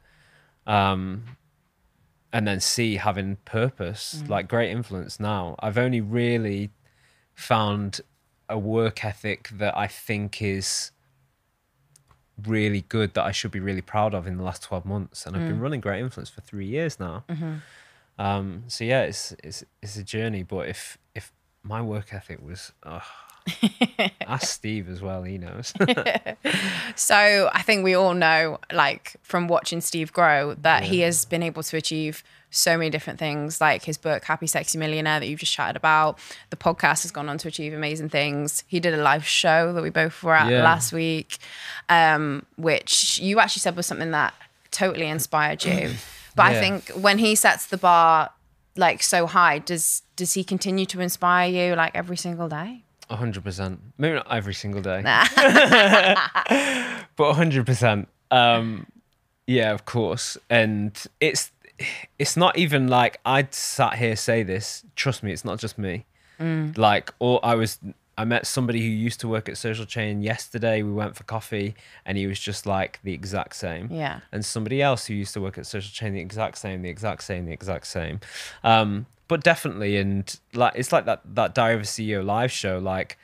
[0.67, 1.23] um,
[2.35, 4.27] and then c having purpose, mm.
[4.27, 5.21] like great influence.
[5.21, 6.69] Now I've only really
[7.33, 8.01] found
[8.49, 10.91] a work ethic that I think is
[12.45, 15.37] really good that I should be really proud of in the last 12 months and
[15.37, 15.61] I've been mm.
[15.61, 17.23] running great influence for 3 years now.
[17.29, 17.53] Mm-hmm.
[18.19, 21.31] Um so yeah it's it's it's a journey but if if
[21.63, 22.99] my work ethic was oh,
[24.27, 25.73] ask Steve as well he knows.
[26.95, 31.43] So I think we all know, like from watching Steve grow, that he has been
[31.43, 35.39] able to achieve so many different things, like his book Happy Sexy Millionaire that you've
[35.41, 36.17] just chatted about.
[36.51, 38.63] The podcast has gone on to achieve amazing things.
[38.67, 40.63] He did a live show that we both were at Yeah.
[40.63, 41.37] last week,
[41.89, 44.33] um, which you actually said was something that
[44.71, 45.93] totally inspired you.
[46.37, 48.29] But I think when he sets the bar
[48.75, 52.83] like so high, does does he continue to inspire you like every single day?
[53.09, 53.79] Hundred percent.
[53.97, 55.01] Maybe not every single day.
[57.15, 58.07] but hundred percent.
[58.31, 58.87] Um
[59.47, 60.37] yeah, of course.
[60.49, 61.51] And it's
[62.17, 64.83] it's not even like I'd sat here say this.
[64.95, 66.05] Trust me, it's not just me.
[66.75, 67.79] Like or I was
[68.17, 70.83] I met somebody who used to work at Social Chain yesterday.
[70.83, 73.89] We went for coffee and he was just like the exact same.
[73.91, 74.21] Yeah.
[74.31, 77.23] And somebody else who used to work at Social Chain, the exact same, the exact
[77.23, 78.19] same, the exact same.
[78.63, 82.79] Um, but definitely, and like it's like that that Diary of a CEO live show.
[82.79, 83.17] Like,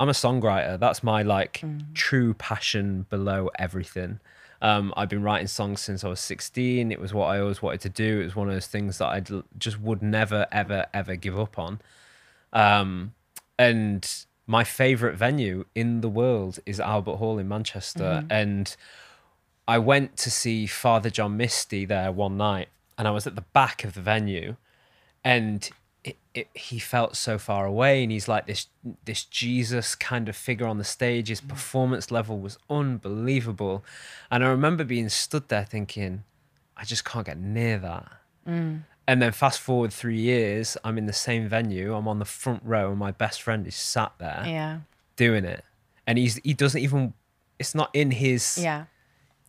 [0.00, 0.78] I'm a songwriter.
[0.78, 1.62] That's my like
[1.94, 4.20] true passion below everything.
[4.62, 6.90] Um, I've been writing songs since I was 16.
[6.90, 8.20] It was what I always wanted to do.
[8.20, 9.22] It was one of those things that I
[9.58, 11.82] just would never, ever, ever give up on.
[12.54, 13.12] Um,
[13.58, 14.10] and
[14.46, 18.24] my favorite venue in the world is Albert Hall in Manchester.
[18.30, 18.74] And
[19.66, 23.42] I went to see Father John Misty there one night, and I was at the
[23.52, 24.56] back of the venue,
[25.24, 25.70] and
[26.04, 28.66] it, it, he felt so far away and he's like this
[29.06, 33.84] this jesus kind of figure on the stage his performance level was unbelievable
[34.30, 36.24] and i remember being stood there thinking
[36.76, 38.06] i just can't get near that
[38.46, 42.60] and then fast forward three years i'm in the same venue i'm on the front
[42.64, 44.78] row and my best friend is sat there Yeah.
[45.16, 45.64] doing it
[46.06, 47.14] and he's he doesn't even
[47.58, 48.84] it's not in his Yeah.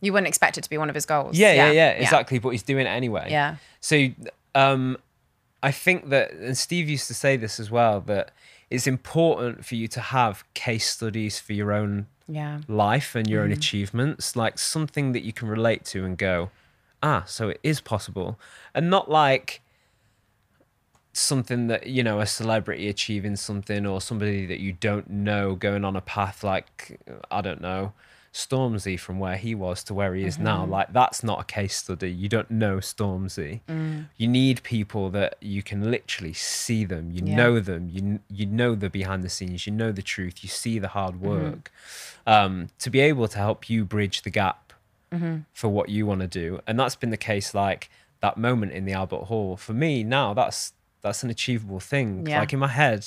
[0.02, 1.38] You wouldn't expect it to be one of his goals.
[1.38, 2.38] yeah, yeah, yeah, exactly.
[2.38, 3.28] But he's doing it anyway.
[3.30, 3.56] Yeah.
[3.80, 4.08] So,
[4.54, 4.98] um,
[5.66, 8.30] I think that, and Steve used to say this as well, that
[8.70, 12.60] it's important for you to have case studies for your own Yeah.
[12.68, 13.60] life and your own Mm-hmm.
[13.60, 16.50] achievements, like something that you can relate to and go,
[17.02, 18.38] ah, so it is possible,
[18.74, 19.60] and not like
[21.12, 25.82] something that you know a celebrity achieving something or somebody that you don't know going
[25.84, 27.00] on a path like
[27.30, 27.92] I don't know
[28.36, 30.62] Stormzy from where he was to where he is now.
[30.62, 30.72] Mm-hmm.
[30.72, 32.10] Like that's not a case study.
[32.10, 33.60] You don't know Stormzy.
[33.66, 34.08] Mm.
[34.18, 37.10] You need people that you can literally see them.
[37.10, 37.36] You Yeah.
[37.36, 37.88] know them.
[37.90, 39.66] You you know the behind the scenes.
[39.66, 40.42] You know the truth.
[40.44, 41.26] You see the hard Mm-hmm.
[41.26, 41.72] work.
[42.26, 44.72] Um, to be able to help you bridge the gap
[45.12, 45.36] Mm-hmm.
[45.52, 47.54] for what you want to do, and that's been the case.
[47.54, 47.88] Like
[48.20, 50.34] that moment in the Albert Hall for me now.
[50.34, 52.26] That's that's an achievable thing.
[52.26, 52.40] Yeah.
[52.40, 53.06] Like in my head,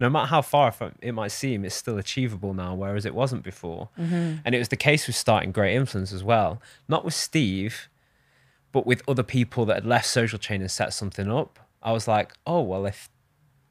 [0.00, 3.90] no matter how far it might seem, it's still achievable now, whereas it wasn't before.
[3.98, 4.36] Mm-hmm.
[4.44, 6.60] And it was the case with starting Great Influence as well.
[6.88, 7.88] Not with Steve,
[8.72, 11.58] but with other people that had left Social Chain and set something up.
[11.82, 13.10] I was like, oh, well, if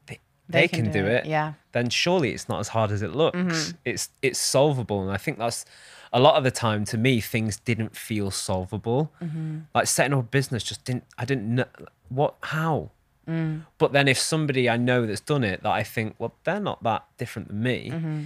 [0.06, 1.54] they, they, can, do, it, Yeah.
[1.72, 3.36] then surely it's not as hard as it looks.
[3.36, 3.76] Mm-hmm.
[3.84, 5.64] It's it's solvable, and I think that's
[6.12, 9.12] a lot of the time to me things didn't feel solvable.
[9.22, 9.58] Mm-hmm.
[9.74, 11.04] Like setting up a business just didn't.
[11.18, 11.64] I didn't know
[12.08, 12.90] what how.
[13.28, 13.66] Mm.
[13.78, 16.82] But then if somebody I know that's done it that I think, well, they're not
[16.82, 18.22] that different than me, Mm-hmm.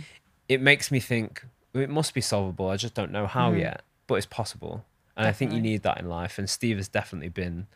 [0.49, 2.71] it makes me think well, it must be solvable.
[2.71, 4.85] I just don't know how yet, but it's possible.
[5.17, 5.65] And I think you Mm-hmm.
[5.65, 6.39] Need that in life.
[6.39, 7.67] And Steve has definitely been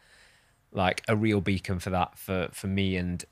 [0.72, 3.24] like a real beacon for that for for me and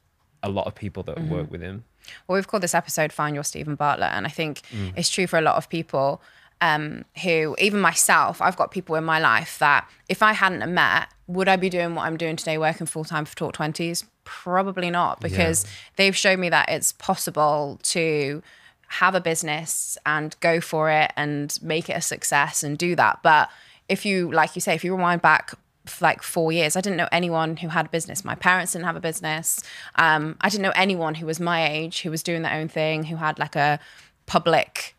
[0.43, 1.31] a lot of people that Mm-hmm.
[1.35, 1.85] work with him.
[2.27, 4.13] Well, we've called this episode Find Your Stephen Bartlett.
[4.13, 4.93] And I think Mm.
[4.97, 6.21] it's true for a lot of people
[6.61, 11.09] um, who, even myself, I've got people in my life that if I hadn't met,
[11.27, 14.05] would I be doing what I'm doing today, working full time for Talk 20s?
[14.25, 15.67] Probably not, because
[15.97, 18.43] they've shown me that it's possible to
[18.89, 23.21] have a business and go for it and make it a success and do that.
[23.23, 23.51] But
[23.89, 25.55] if you, like you say, if you rewind back
[25.89, 26.75] for like four years.
[26.75, 28.25] I didn't know anyone who had a business.
[28.25, 29.63] My parents didn't have a business.
[29.95, 33.05] Um, I didn't know anyone who was my age who was doing their own thing,
[33.05, 33.79] who had like a
[34.27, 34.96] public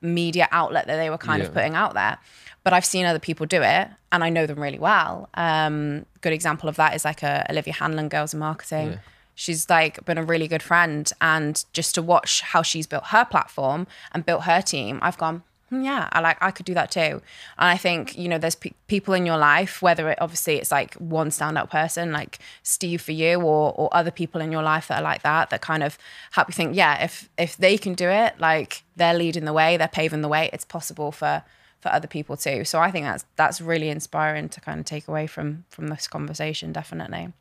[0.00, 1.48] media outlet that they were kind Yeah.
[1.48, 2.18] of putting out there.
[2.64, 5.28] But I've seen other people do it and I know them really well.
[5.34, 8.98] Um, good example of that is like a Olivia Hanlon, Girls in Marketing.
[9.34, 11.08] She's like been a really good friend.
[11.20, 15.36] And just to watch how she's built her platform and built her team, I've gone,
[15.36, 17.00] "Hmm, yeah, I like, I could do that too.
[17.00, 17.22] And
[17.58, 20.94] I think, you know, there's pe- people in your life, whether it obviously it's like
[20.94, 25.00] one standout person, like Steve for you, or, or other people in your life that
[25.00, 25.98] are like that, that kind of
[26.30, 29.76] help you think, yeah, if, if they can do it, like they're leading the way,
[29.76, 31.42] they're paving the way, it's possible for,
[31.80, 32.64] for other people too.
[32.64, 36.06] So I think that's, that's really inspiring to kind of take away from, from this
[36.06, 37.32] conversation, definitely.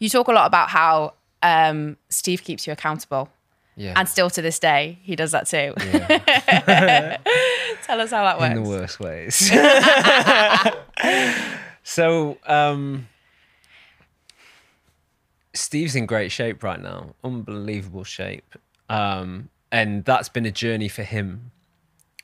[0.00, 3.28] You talk a lot about how um, Steve keeps you accountable.
[3.76, 3.92] Yeah.
[3.96, 5.74] And still to this day, he does that too.
[7.82, 8.56] Tell us how that works.
[8.56, 9.52] in the worst ways.
[11.82, 13.08] so, um,
[15.52, 18.56] Steve's in great shape right now, unbelievable shape.
[18.88, 21.50] Um, and that's been a journey for him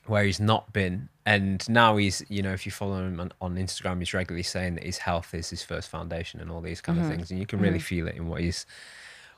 [0.07, 1.09] where he's not been.
[1.25, 4.75] And now he's, you know, if you follow him on, on Instagram, he's regularly saying
[4.75, 7.31] that his health is his first foundation and all these kind of things.
[7.31, 8.67] And you can really feel it in what he's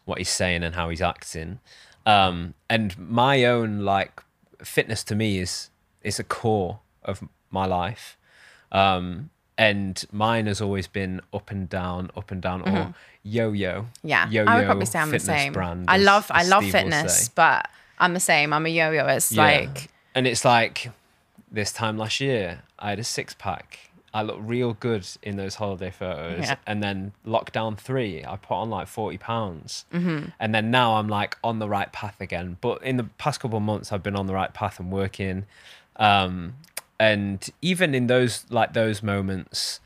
[0.07, 1.61] what he's saying and how he's acting.
[2.07, 4.23] Um, and my own like
[4.63, 5.71] fitness to me is
[6.03, 8.17] is a core of my life.
[8.73, 13.73] Um, and mine has always been up and down, up and down, or yo-yo.
[13.83, 14.09] Mm-hmm.
[14.09, 15.53] Yeah, yo-yo I would probably say I'm the same.
[15.53, 18.53] Brand, I as- love I love Steve fitness, but I'm the same.
[18.53, 19.07] I'm a yo-yo.
[19.07, 19.43] It's Yeah.
[19.45, 20.91] like and it's like
[21.51, 23.79] this time last year, I had a six pack.
[24.15, 26.55] I look real good in those holiday photos, Yeah.
[26.67, 30.29] and then lockdown three, I put on like forty pounds, Mm-hmm.
[30.39, 32.57] and then now I'm like on the right path again.
[32.61, 35.47] But in the past couple of months, I've been on the right path and working,
[35.97, 36.55] um,
[36.99, 39.81] and even in those like those moments,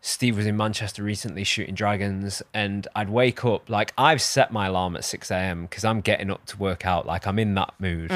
[0.00, 4.66] Steve was in Manchester recently shooting dragons, and I'd wake up like I've set my
[4.66, 5.62] alarm at six a.m.
[5.66, 7.06] because I'm getting up to work out.
[7.06, 8.10] Like I'm in that mood.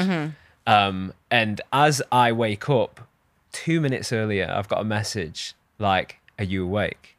[0.65, 3.07] Um, and as I wake up,
[3.51, 7.17] two minutes earlier, I've got a message like, "Are you awake?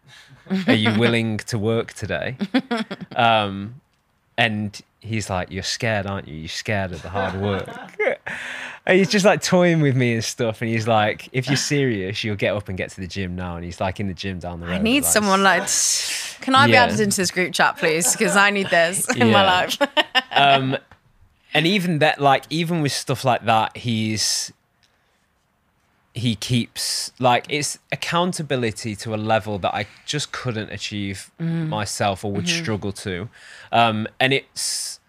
[0.66, 2.36] Are you willing to work today?"
[3.16, 3.80] Um,
[4.36, 6.36] and he's like, "You're scared, aren't you?
[6.36, 7.68] You're scared of the hard work."
[8.86, 10.62] And he's just like toying with me and stuff.
[10.62, 13.56] And he's like, if you're serious, you'll get up and get to the gym now.
[13.56, 14.76] And he's like in the gym down the road.
[14.76, 15.68] I need like, someone like
[16.40, 16.84] Can I be Yeah.
[16.84, 18.12] added into this group chat, please?
[18.12, 19.76] Because I need this in my life.
[20.32, 20.78] um,
[21.52, 24.52] and even that, like, even with stuff like that, he's
[26.18, 31.30] he keeps like it's accountability to a level that I just couldn't achieve
[31.68, 33.28] myself or would struggle to,
[33.72, 35.00] um, and it's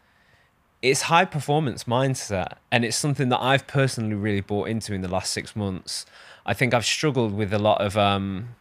[0.81, 5.09] it's high performance mindset, and it's something that I've personally really bought into in the
[5.09, 6.05] last six months.
[6.45, 8.55] I think I've struggled with a lot of um,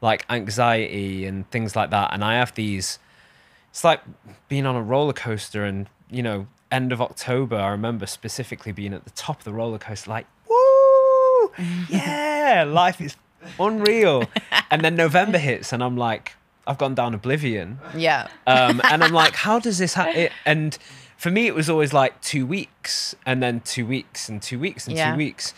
[0.00, 2.98] like anxiety and things like that, and I have these
[3.74, 4.02] it's like
[4.48, 8.94] being on a roller coaster and you know end of october i remember specifically being
[8.94, 10.26] at the top of the roller coaster like
[11.88, 13.16] yeah life is
[13.58, 14.24] unreal
[14.70, 16.32] and then november hits and i'm like
[16.66, 18.26] i've gone down oblivion yeah.
[18.46, 20.78] um, and i'm like how does this happen and
[21.16, 24.86] for me it was always like two weeks and then two weeks and two weeks
[24.86, 25.12] and Yeah.
[25.12, 25.52] two weeks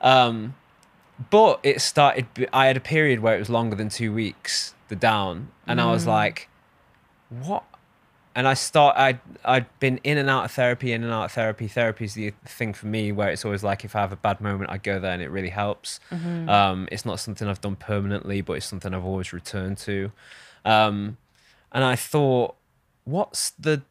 [0.00, 0.54] um,
[1.30, 4.96] but it started i had a period where it was longer than two weeks the
[4.96, 5.90] down and i Mm.
[5.92, 6.48] was like
[7.28, 7.64] what
[8.34, 11.32] and i start i'd i'd been in and out of therapy in and out of
[11.32, 11.68] therapy.
[11.68, 14.40] Therapy is the thing for me where it's always like if i have a bad
[14.40, 16.00] moment i go there and it really helps.
[16.10, 16.48] Mm-hmm.
[16.48, 20.12] um it's not something i've done permanently but it's something i've always returned to.
[20.64, 21.16] Um
[21.72, 22.54] and i thought
[23.04, 23.82] what's the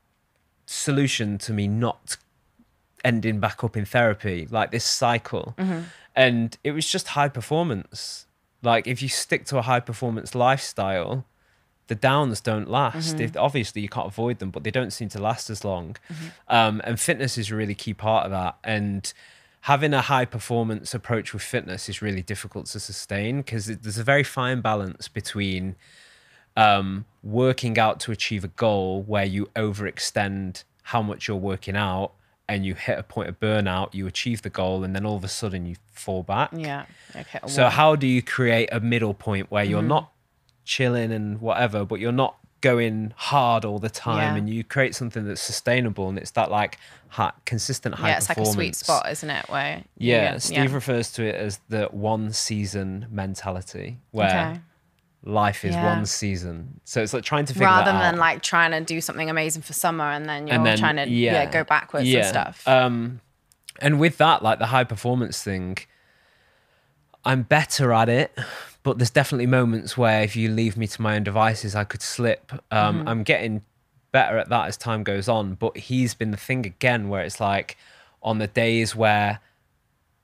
[0.65, 2.17] solution to me not
[3.03, 4.47] ending back up in therapy?
[4.49, 5.53] Like this cycle.
[6.15, 8.25] And it was just high performance.
[8.63, 11.25] Like if you stick to a high performance lifestyle
[11.91, 15.19] the downs don't last if, obviously you can't avoid them but they don't seem to
[15.29, 15.87] last as long
[16.57, 19.13] um, and fitness is a really key part of that and
[19.71, 24.07] having a high performance approach with fitness is really difficult to sustain because there's a
[24.13, 25.75] very fine balance between
[26.57, 32.11] um, working out to achieve a goal where you overextend how much you're working out
[32.49, 35.23] and you hit a point of burnout, you achieve the goal, and then all of
[35.23, 36.49] a sudden you fall back.
[36.53, 36.85] Yeah.
[37.15, 37.39] Okay.
[37.47, 39.71] So, how do you create a middle point where Mm-hmm.
[39.71, 40.11] you're not
[40.71, 44.37] chilling and whatever, but you're not going hard all the time Yeah.
[44.37, 46.77] and you create something that's sustainable and it's that like
[47.09, 49.49] high, consistent high yeah, it's like a sweet spot, isn't it?
[49.49, 54.59] Where Yeah, Steve refers to it as the one season mentality where Okay.
[55.25, 55.85] life is Yeah.
[55.85, 56.79] one season.
[56.85, 58.19] So it's like trying to figure rather than out.
[58.19, 61.09] like trying to do something amazing for summer and then you're and then trying to
[61.09, 61.45] yeah.
[61.47, 62.67] go backwards and stuff.
[62.67, 63.21] Um,
[63.79, 65.77] and with that, like the high performance thing,
[67.25, 68.37] I'm better at it,
[68.83, 72.01] but there's definitely moments where if you leave me to my own devices, I could
[72.01, 72.51] slip.
[72.71, 73.07] Um, Mm-hmm.
[73.07, 73.61] I'm getting
[74.11, 77.39] better at that as time goes on, but he's been the thing again where it's
[77.39, 77.77] like
[78.23, 79.39] on the days where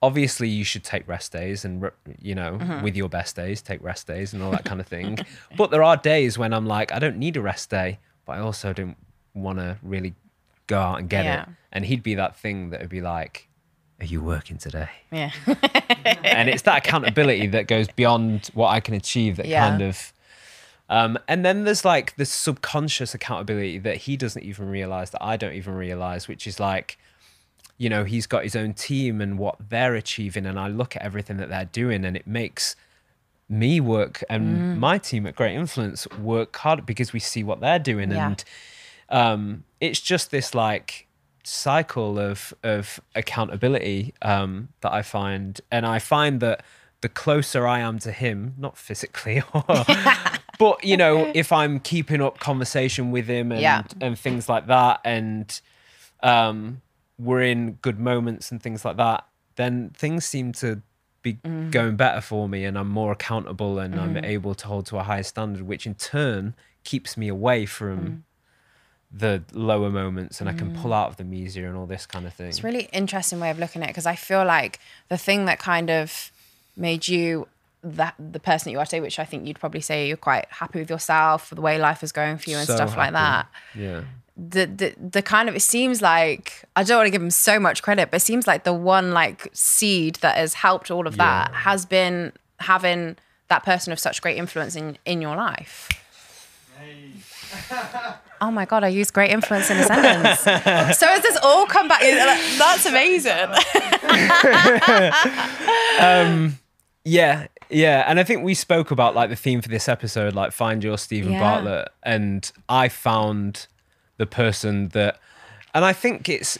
[0.00, 1.90] obviously you should take rest days and
[2.22, 2.82] you know Mm-hmm.
[2.84, 5.18] with your best days take rest days and all that kind of thing
[5.56, 8.38] but there are days when i'm like i don't need a rest day but i
[8.38, 8.96] also don't
[9.34, 10.14] want to really
[10.68, 11.42] go out and get Yeah.
[11.42, 13.47] it and he'd be that thing that would be like
[14.00, 15.30] are you working today yeah.
[16.24, 19.68] and it's that accountability that goes beyond what i can achieve that Yeah.
[19.68, 20.12] kind of
[20.90, 25.36] um, and then there's like this subconscious accountability that he doesn't even realize that i
[25.36, 26.96] don't even realize which is like
[27.76, 31.02] you know he's got his own team and what they're achieving and i look at
[31.02, 32.74] everything that they're doing and it makes
[33.50, 37.78] me work and my team at great influence work hard because we see what they're
[37.78, 38.26] doing Yeah.
[38.28, 38.44] and
[39.10, 41.06] um, it's just this like
[41.44, 46.62] cycle of of accountability um, that i find and i find that
[47.00, 49.42] the closer i am to him not physically
[50.58, 53.82] but you know if i'm keeping up conversation with him and Yeah.
[54.00, 55.60] and things like that and
[56.22, 56.82] um,
[57.18, 59.24] we're in good moments and things like that,
[59.56, 60.82] then things seem to
[61.22, 61.70] be Mm.
[61.70, 64.24] going better for me and I'm more accountable and I'm Mm-hmm.
[64.24, 68.22] able to hold to a higher standard, which in turn keeps me away from Mm.
[69.10, 70.96] The lower moments and I can pull mm.
[70.96, 72.48] out of them easier and all this kind of thing.
[72.48, 75.46] It's a really interesting way of looking at it because I feel like the thing
[75.46, 76.30] that kind of
[76.76, 77.48] made you
[77.82, 80.46] that the person that you are today, which I think you'd probably say you're quite
[80.50, 83.46] happy with yourself, the way life is going for you and So stuff like that.
[83.74, 84.02] Yeah.
[84.36, 87.58] The, the the kind of it seems like I don't want to give him so
[87.58, 91.16] much credit, but it seems like the one like seed that has helped all of
[91.16, 93.16] that has been having
[93.48, 95.88] that person of such great influence in in your life.
[98.40, 100.40] Oh my god, I used great influence in a sentence.
[100.40, 102.00] so has this all come back?
[102.02, 103.48] That's amazing.
[107.04, 110.52] Yeah, yeah, and I think we spoke about like the theme for this episode, like
[110.52, 111.40] find your Stephen Yeah.
[111.40, 113.66] Bartlett, and I found
[114.18, 115.18] the person that,
[115.74, 116.58] and I think it's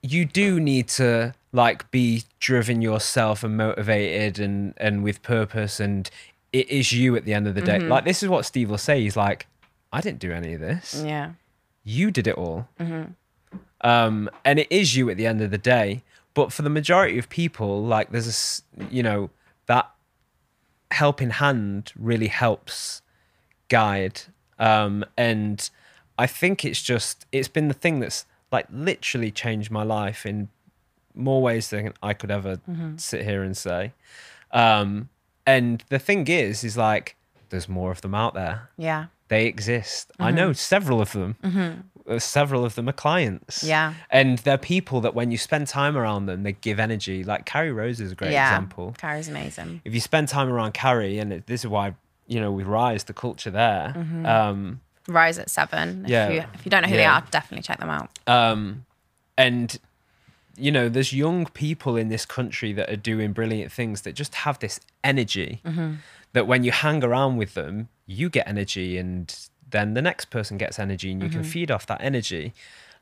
[0.00, 6.08] you do need to like be driven yourself and motivated and and with purpose, and
[6.52, 7.78] it is you at the end of the day.
[7.78, 7.88] Mm-hmm.
[7.88, 9.02] Like this is what Steve will say.
[9.02, 9.46] He's like,
[9.94, 11.32] I didn't do any of this yeah.
[11.84, 12.68] you did it all.
[12.80, 13.12] Mm-hmm.
[13.80, 16.02] Um, and it is you at the end of the day.
[16.32, 19.30] But for the majority of people, like there's a, you know,
[19.66, 19.88] that
[20.90, 23.02] helping hand really helps
[23.68, 24.22] guide.
[24.58, 25.68] Um, and
[26.18, 30.48] I think it's just it's been the thing that's like literally changed my life in
[31.14, 32.58] more ways than I could ever
[32.96, 33.92] sit here and say.
[34.50, 35.08] Um,
[35.46, 37.16] and the thing is, is like
[37.50, 38.70] there's more of them out there.
[38.76, 39.06] Yeah.
[39.34, 40.12] They exist.
[40.18, 41.36] I know several of them.
[42.06, 43.64] Uh, Several of them are clients.
[43.64, 43.94] Yeah.
[44.10, 47.24] And they're people that when you spend time around them, they give energy.
[47.24, 48.50] Like Carrie Rose is a great yeah.
[48.50, 48.94] example.
[48.98, 49.80] Carrie's amazing.
[49.86, 51.94] If you spend time around Carrie, and it, this is why
[52.26, 53.86] you know we rise the culture there.
[54.26, 56.04] Um, Rise at seven.
[56.06, 56.26] Yeah.
[56.28, 58.10] If you, if you don't know who they are, definitely check them out.
[58.28, 58.84] um,
[59.38, 59.78] and
[60.56, 64.34] you know, there's young people in this country that are doing brilliant things that just
[64.44, 65.60] have this energy.
[66.34, 69.34] That when you hang around with them, you get energy, and
[69.70, 71.50] then the next person gets energy, and you can mm-hmm.
[71.50, 72.52] feed off that energy.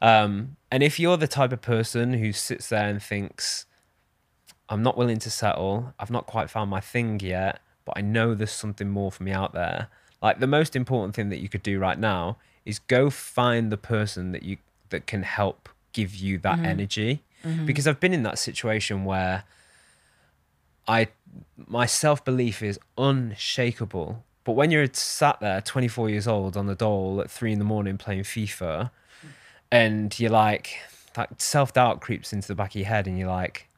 [0.01, 3.67] Um, and if you're the type of person who sits there and thinks,
[4.69, 5.95] I'm not willing to settle.
[5.99, 9.31] I've not quite found my thing yet, but I know there's something more for me
[9.31, 9.89] out there.
[10.21, 13.77] Like the most important thing that you could do right now is go find the
[13.77, 14.57] person that you
[14.91, 16.65] that can help give you that mm-hmm.
[16.65, 17.23] energy.
[17.45, 17.67] Mm-hmm.
[17.67, 19.45] Because I've been in that situation where
[20.89, 21.09] I
[21.57, 24.25] my self-belief is unshakable.
[24.45, 27.65] But when you're sat there 24 years old on the dole at three in the
[27.65, 28.91] morning playing FIFA
[29.71, 30.79] and you're like
[31.15, 33.69] that self-doubt creeps into the back of your head and you're like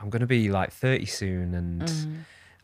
[0.00, 1.82] I'm gonna be like 30 soon, and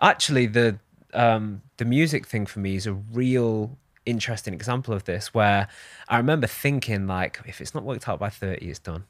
[0.03, 0.79] actually the
[1.15, 5.33] um, the music thing for me is a real interesting example of this.
[5.33, 5.69] Where
[6.09, 9.05] I remember thinking like, if it's not worked out by 30, it's done.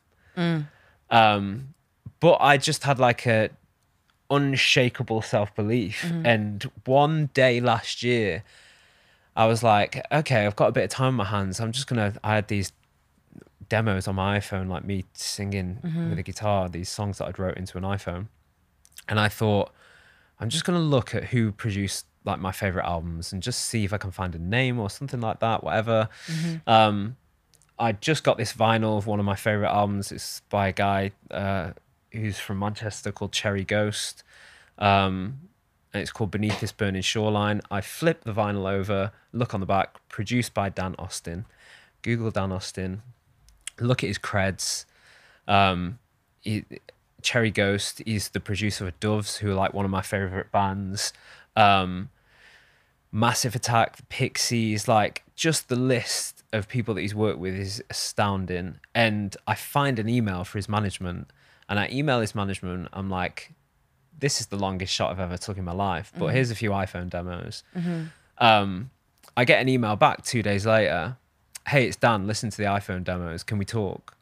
[1.10, 1.74] Um,
[2.20, 3.50] but I just had like a
[4.30, 8.44] unshakable self belief, and one day last year,
[9.36, 11.60] I was like, okay, I've got a bit of time on my hands.
[11.60, 12.14] I'm just gonna.
[12.22, 12.72] I had these
[13.68, 15.78] demos on my iPhone, like me singing
[16.10, 18.26] with a guitar, these songs that I'd wrote into an iPhone.
[19.08, 19.70] And I thought,
[20.38, 23.92] I'm just gonna look at who produced like my favorite albums and just see if
[23.92, 26.08] I can find a name or something like that, whatever.
[26.66, 27.16] Um,
[27.78, 30.12] I just got this vinyl of one of my favorite albums.
[30.12, 31.70] It's by a guy uh,
[32.12, 34.22] who's from Manchester called Cherry Ghost.
[34.78, 35.40] Um,
[35.92, 37.60] and it's called Beneath This Burning Shoreline.
[37.70, 41.46] I flip the vinyl over, look on the back, produced by Dan Austin.
[42.02, 43.02] Google Dan Austin,
[43.78, 44.84] look at his creds.
[45.46, 45.98] Um,
[46.40, 46.64] he,
[47.22, 51.12] Cherry Ghost is the producer of Doves, who are like one of my favorite bands.
[51.56, 52.08] Um,
[53.12, 57.82] Massive Attack, the Pixies, like just the list of people that he's worked with is
[57.90, 58.78] astounding.
[58.94, 61.30] And I find an email for his management,
[61.70, 62.88] and I email this management.
[62.92, 63.52] I'm like,
[64.18, 66.70] this is the longest shot I've ever took in my life, but here's a few
[66.70, 67.62] iPhone demos.
[68.38, 68.90] Um,
[69.36, 71.16] I get an email back two days later.
[71.66, 72.26] Hey, it's Dan.
[72.26, 73.42] Listen to the iPhone demos.
[73.44, 74.14] Can we talk?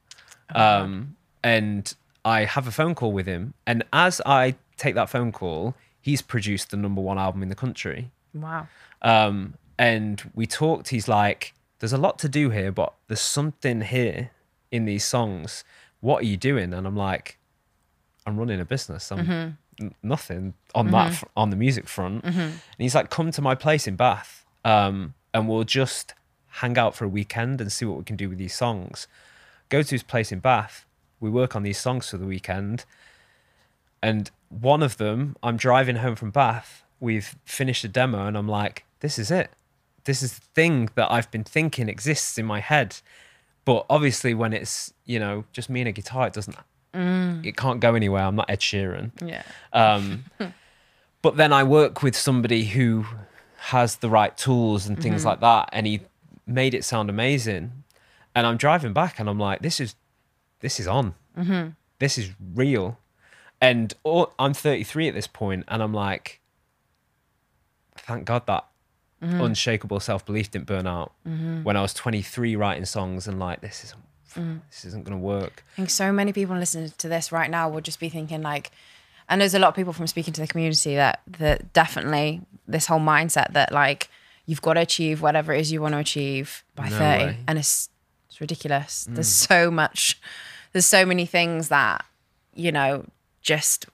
[0.55, 1.93] Um, and
[2.25, 3.55] I have a phone call with him.
[3.67, 7.55] And as I take that phone call, he's produced the number one album in the
[7.55, 8.11] country.
[8.35, 8.69] Wow.
[9.03, 10.89] Um, and we talked.
[10.89, 14.31] He's like, "There's a lot to do here, but there's something here
[14.71, 15.65] in these songs.
[16.01, 17.38] What are you doing?" And I'm like,
[18.29, 19.11] "I'm running a business.
[19.11, 19.85] I'm mm-hmm.
[19.87, 21.15] n- nothing on that mm-hmm.
[21.15, 22.39] fr- on the music front." Mm-hmm.
[22.41, 26.15] And he's like, "Come to my place in Bath, um, and we'll just
[26.47, 29.09] hang out for a weekend and see what we can do with these songs."
[29.69, 30.87] Go to his place in Bath.
[31.21, 32.85] We work on these songs for the weekend.
[34.03, 36.85] And one of them, I'm driving home from Bath.
[37.01, 39.51] We've finished a demo, and I'm like, this is it.
[40.05, 42.97] This is the thing that I've been thinking exists in my head.
[43.65, 46.57] But obviously, when it's, you know, just me and a guitar, it doesn't,
[46.99, 47.47] Mm.
[47.47, 48.25] it can't go anywhere.
[48.25, 49.13] I'm not Ed Sheeran.
[49.25, 49.43] Yeah.
[49.73, 50.25] Um,
[51.23, 53.07] but then I work with somebody who
[53.57, 55.29] has the right tools and things mm-hmm.
[55.29, 56.01] like that, and he
[56.47, 57.85] made it sound amazing.
[58.35, 59.95] And I'm driving back, and I'm like, this is,
[60.61, 61.15] this is on.
[61.37, 61.71] Mm-hmm.
[62.01, 62.99] This is real.
[63.61, 66.41] And all, I'm 33 at this point, and I'm like,
[67.97, 68.67] thank God that
[69.23, 69.41] mm-hmm.
[69.41, 73.85] unshakable self belief didn't burn out when I was 23 writing songs and like this
[73.85, 74.03] isn't
[74.35, 75.65] this isn't gonna work.
[75.75, 78.71] I think so many people listening to this right now will just be thinking like,
[79.29, 82.87] and there's a lot of people from speaking to the community that that definitely this
[82.87, 84.09] whole mindset that like
[84.47, 87.31] you've got to achieve whatever it is you want to achieve by No 30, way.
[87.33, 87.37] Mm.
[87.49, 87.89] and it's
[88.29, 89.07] it's ridiculous.
[89.09, 90.21] There's so much,
[90.73, 92.05] there's so many things that
[92.55, 93.05] you know
[93.43, 93.87] just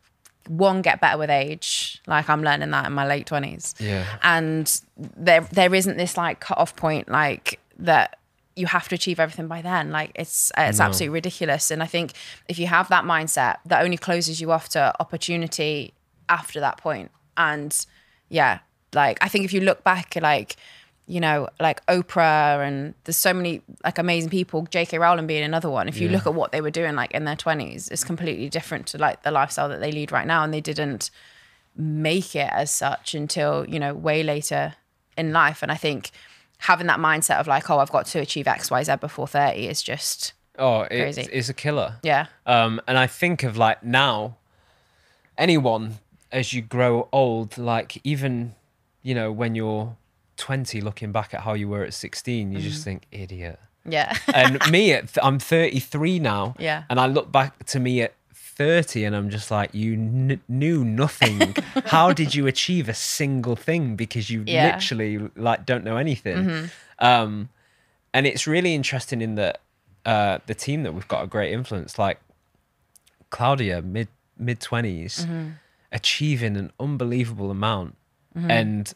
[0.49, 2.03] one get better with age.
[2.07, 4.05] Like I'm learning that in my late twenties Yeah.
[4.23, 8.19] and there there isn't this like cut off point like that
[8.57, 10.85] you have to achieve everything by then like it's uh, it's No.
[10.87, 12.13] absolutely ridiculous and i think
[12.49, 15.93] if you have that mindset that only closes you off to opportunity
[16.29, 17.11] after that point.
[17.11, 17.87] point and
[18.29, 18.59] yeah
[18.93, 20.57] like i think if you look back like
[21.07, 25.69] you know like oprah and there's so many like amazing people jk rowling being another
[25.69, 26.15] one if you Yeah.
[26.17, 29.23] look at what they were doing like in their 20s it's completely different to like
[29.25, 31.11] the lifestyle that they lead right now and they didn't
[31.77, 34.75] make it as such until you know way later
[35.17, 35.63] in life.
[35.63, 36.11] And I think
[36.59, 39.67] having that mindset of like, oh, I've got to achieve X, Y, Z before 30
[39.69, 41.29] is just, Oh, it's, Crazy.
[41.33, 41.97] it's a killer.
[42.03, 42.27] yeah.
[42.47, 44.37] Um, and I think of like now,
[45.37, 45.99] anyone
[46.33, 48.55] as you grow old, like even,
[49.03, 49.97] you know, when you're
[50.37, 52.69] 20, looking back at how you were at 16, you Mm-hmm.
[52.69, 53.59] just think, idiot.
[53.85, 54.17] Yeah.
[54.33, 56.55] And me, at th- I'm 33 now.
[56.59, 56.85] Yeah.
[56.89, 58.15] And I look back to me at
[58.57, 61.55] 30 and I'm just like, you kn- knew nothing.
[61.87, 63.97] How did you achieve a single thing?
[63.97, 64.71] Because you Yeah.
[64.71, 64.77] Mm-hmm.
[64.77, 66.71] literally like don't know anything.
[66.99, 67.49] Um,
[68.13, 69.61] and it's really interesting in that
[70.07, 72.21] uh, the team that we've got a great influence, like
[73.31, 75.49] Claudia, mid mid 20s, Mm-hmm.
[75.93, 77.97] achieving an unbelievable amount.
[78.37, 78.95] And y-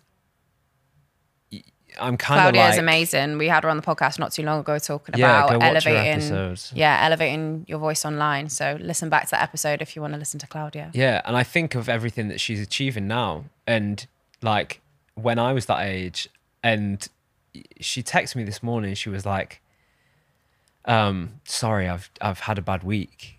[2.00, 3.38] I'm kind of Claudia like, is amazing.
[3.38, 5.84] We had her on the podcast not too long ago talking Yeah, about go watch
[5.84, 8.48] her elevating, yeah, elevating your voice online.
[8.48, 10.90] So listen back to that episode if you want to listen to Claudia.
[10.94, 14.06] Yeah, and I think of everything that she's achieving now, and
[14.42, 14.80] like
[15.14, 16.28] when I was that age,
[16.62, 17.06] and
[17.80, 18.94] she texted me this morning.
[18.94, 19.60] She was like,
[20.84, 23.38] um, "Sorry, I've I've had a bad week,"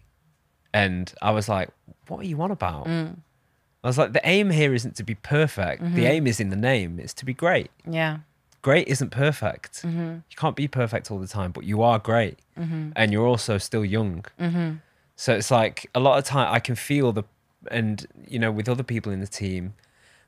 [0.74, 1.70] and I was like,
[2.08, 5.82] "What are you on about?" I was like, "The aim here isn't to be perfect.
[5.96, 7.00] The aim is in the name.
[7.00, 7.72] It's to be great.
[7.90, 8.20] Yeah.
[8.62, 9.84] Great isn't perfect.
[9.84, 10.16] Mm-hmm.
[10.30, 12.92] You can't be perfect all the time, but you are great, mm-hmm.
[12.96, 14.76] and you're also still young." Mm-hmm.
[15.16, 17.24] So it's like a lot of time I can feel the,
[17.72, 19.74] and you know, with other people in the team,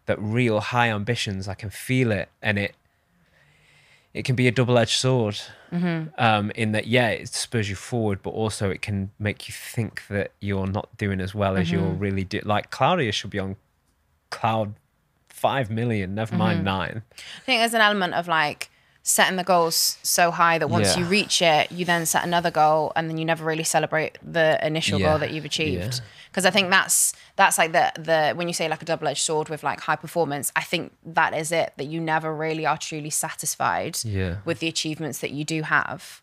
[0.06, 2.76] that real high ambitions, I can feel it, and it,
[4.14, 5.40] it can be a double-edged sword.
[6.18, 10.04] Um, in that, yeah, it spurs you forward, but also it can make you think
[10.10, 12.42] that you're not doing as well as you're really do.
[12.44, 13.56] Like Claudia should be on
[14.30, 14.74] cloud
[15.42, 16.66] five million, never mind mm-hmm.
[16.78, 17.02] nine.
[17.18, 18.70] I think there's an element of like
[19.04, 21.00] setting the goals so high that once Yeah.
[21.00, 24.48] you reach it, you then set another goal and then you never really celebrate the
[24.66, 25.08] initial Yeah.
[25.08, 25.96] goal that you've achieved.
[25.96, 26.00] Yeah.
[26.30, 29.24] Because I think that's that's like the the when you say like a double edged
[29.30, 32.78] sword with like high performance, I think that is it that you never really are
[32.78, 33.98] truly satisfied
[34.46, 36.22] with the achievements that you do have.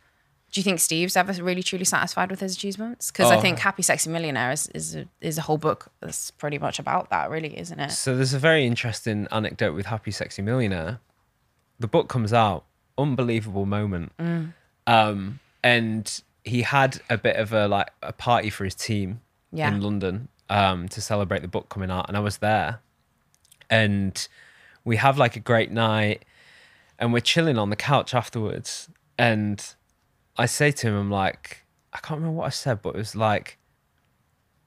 [0.50, 3.10] Do you think Steve's ever really truly satisfied with his achievements?
[3.10, 3.40] Because I Oh.
[3.40, 7.10] think Happy Sexy Millionaire is is a, is a whole book that's pretty much about
[7.10, 7.90] that, really, isn't it?
[7.92, 11.00] So there's a very interesting anecdote with Happy Sexy Millionaire.
[11.78, 12.64] The book comes out,
[12.96, 14.12] unbelievable moment.
[14.86, 19.20] Um, and he had a bit of a like a party for his team
[19.52, 19.68] Yeah.
[19.68, 22.80] in London um, to celebrate the book coming out, and I was there.
[23.68, 24.26] And
[24.84, 26.24] we have like a great night,
[26.98, 28.88] and we're chilling on the couch afterwards.
[29.18, 29.62] And
[30.38, 33.16] I say to him, I'm like, I can't remember what I said, but it was
[33.16, 33.58] like,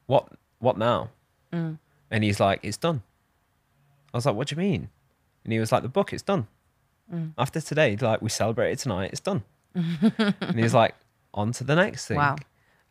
[0.05, 0.28] what,
[0.59, 1.09] what now?
[1.53, 1.80] Mm.
[2.09, 3.03] And he's like, it's done.
[4.13, 4.89] I was like, what do you mean?
[5.43, 6.47] And he was like, the book, it's done.
[7.11, 7.32] Mm.
[7.38, 9.43] After today, like we celebrated tonight, it's done.
[9.74, 10.93] and he's like,
[11.34, 12.17] on to the next thing.
[12.17, 12.36] Wow.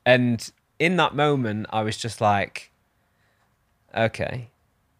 [0.07, 2.72] And in that moment, I was just like,
[3.95, 4.49] okay,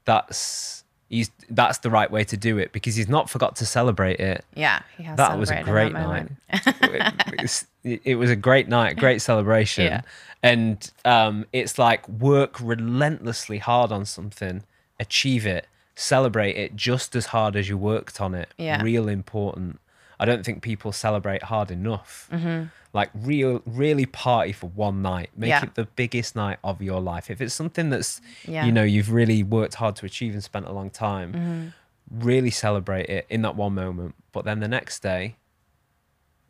[0.05, 4.19] that's he's that's the right way to do it because he's not forgot to celebrate
[4.21, 4.43] it.
[4.55, 6.29] Yeah, he has That was a great night.
[6.53, 9.85] it, was- it was a great night, great celebration.
[9.85, 10.01] Yeah.
[10.43, 14.63] And um, it's like work relentlessly hard on something,
[14.99, 18.49] achieve it, celebrate it just as hard as you worked on it.
[18.59, 18.83] Yeah.
[18.83, 19.81] Real important.
[20.21, 22.29] I don't think people celebrate hard enough.
[22.31, 22.65] Mm-hmm.
[22.93, 25.31] Like real, really party for one night.
[25.37, 25.63] Make Yeah.
[25.65, 27.31] it the biggest night of your life.
[27.31, 28.65] If it's something that's, Yeah.
[28.67, 32.27] you know, you've really worked hard to achieve and spent a long time, Mm-hmm.
[32.29, 34.15] really celebrate it in that one moment.
[34.33, 35.37] But then the next day,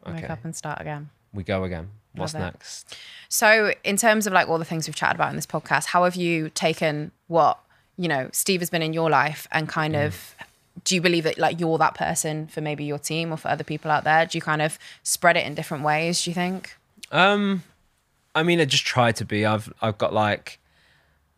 [0.06, 1.10] Wake okay, up and start again.
[1.32, 1.90] we go again.
[2.14, 2.96] What's next?
[3.28, 6.02] So, in terms of like all the things we've chatted about in this podcast, how
[6.04, 7.58] have you taken what
[7.96, 10.06] you know Steve has been in your life and kind Mm.
[10.06, 10.34] of
[10.84, 13.64] do you believe that like you're that person for maybe your team or for other
[13.64, 14.26] people out there?
[14.26, 16.24] Do you kind of spread it in different ways?
[16.24, 16.76] Do you think?
[17.10, 17.62] Um,
[18.34, 19.44] I mean, I just try to be.
[19.44, 20.58] I've I've got like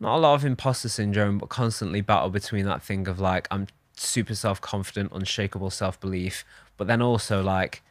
[0.01, 3.69] not a lot of imposter syndrome, but constantly battle between that thing of like I'm
[3.97, 6.45] super self confident, unshakable self belief,
[6.77, 7.83] but then also like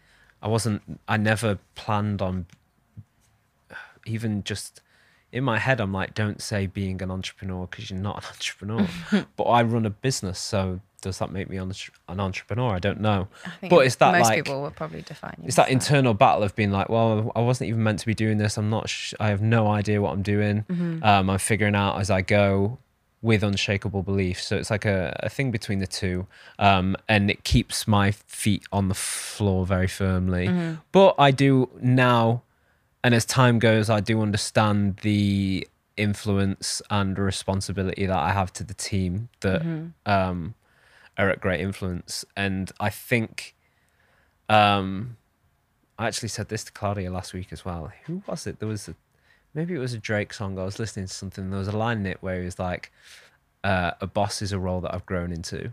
[0.41, 0.82] I wasn't.
[1.08, 2.45] I never planned on
[4.06, 4.82] even just
[5.32, 5.80] in my head.
[5.80, 9.26] I'm like, don't say being an entrepreneur because you're not an entrepreneur.
[9.36, 11.72] but I run a business, so does that make me an
[12.08, 12.74] an entrepreneur?
[12.76, 13.28] I don't know.
[13.45, 15.47] I think But it's that most like people would probably define you.
[15.47, 18.38] it's that internal battle of being like, well, I wasn't even meant to be doing
[18.38, 18.58] this.
[18.58, 18.88] I'm not.
[18.89, 20.64] Sh- I have no idea what I'm doing.
[20.70, 21.04] Mm-hmm.
[21.04, 22.78] Um, I'm figuring out as I go
[23.24, 24.41] with unshakable belief.
[24.41, 26.26] So it's like a, a thing between the two,
[26.58, 30.47] um, and it keeps my feet on the floor very firmly.
[30.47, 30.76] Mm-hmm.
[30.91, 32.41] But I do now,
[33.04, 38.64] and as time goes, I do understand the influence and responsibility that I have to
[38.64, 40.12] the team that Mm-hmm.
[40.12, 40.56] um,
[41.18, 43.55] are at great influence, and I think.
[44.49, 45.18] Um,
[45.97, 47.91] I actually said this to Claudia last week as well.
[48.05, 48.59] Who was it?
[48.59, 48.95] There was a,
[49.53, 50.57] maybe it was a Drake song.
[50.57, 51.51] I was listening to something.
[51.51, 52.91] There was a line in it where he was like,
[53.64, 55.72] uh, "A boss is a role that I've grown into,"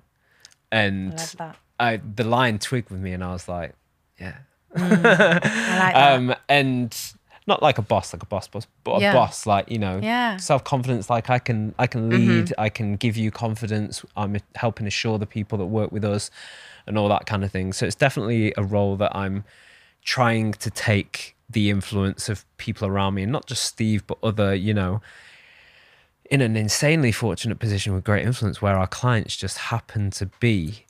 [0.70, 1.56] and that.
[1.80, 3.74] I the line twigged with me, and I was like,
[4.20, 4.36] yeah.
[4.76, 6.14] I like that.
[6.14, 7.12] Um, and
[7.48, 10.32] not like a boss, like a boss boss, but a boss, like you know, Yeah.
[10.32, 10.38] Mm-hmm.
[10.38, 11.10] self confidence.
[11.10, 12.52] Like I can, I can lead.
[12.58, 14.04] I can give you confidence.
[14.16, 16.30] I'm helping assure the people that work with us,
[16.86, 17.72] and all that kind of thing.
[17.72, 19.44] So it's definitely a role that I'm
[20.04, 24.54] trying to take the influence of people around me, and not just Steve, but other,
[24.54, 25.00] you know,
[26.30, 30.84] in an insanely fortunate position with great influence, where our clients just happen to be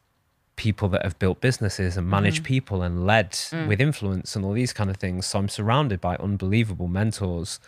[0.58, 3.38] people that have built businesses and managed people and led
[3.68, 5.24] with influence and all these kind of things.
[5.26, 7.60] So I'm surrounded by unbelievable mentors.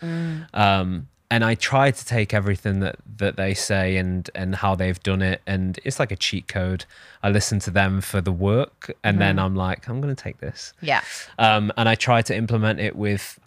[0.53, 5.01] Um, and I try to take everything that, that they say and, and how they've
[5.01, 5.39] done it.
[5.47, 6.83] And it's like a cheat code.
[7.23, 10.39] I listen to them for the work and then I'm like, I'm going to take
[10.39, 10.73] this.
[10.81, 11.01] yeah.
[11.39, 13.39] Um, and I try to implement it with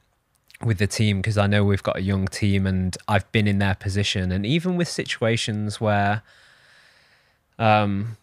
[0.63, 3.59] with the team because I know we've got a young team and I've been in
[3.59, 6.23] their position and even with situations where
[7.59, 8.17] um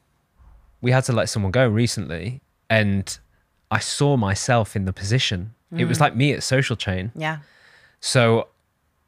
[0.81, 3.17] we had to let someone go recently and
[3.69, 5.53] I saw myself in the position.
[5.75, 6.01] It was mm.
[6.01, 7.11] like me at social chain.
[7.15, 7.37] Yeah.
[8.01, 8.47] So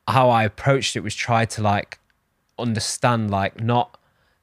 [0.07, 1.99] how I approached it was try to like
[2.57, 3.97] understand like not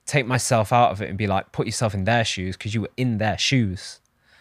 [0.05, 2.83] take myself out of it and be like put yourself in their shoes because you
[2.83, 4.01] were in their shoes.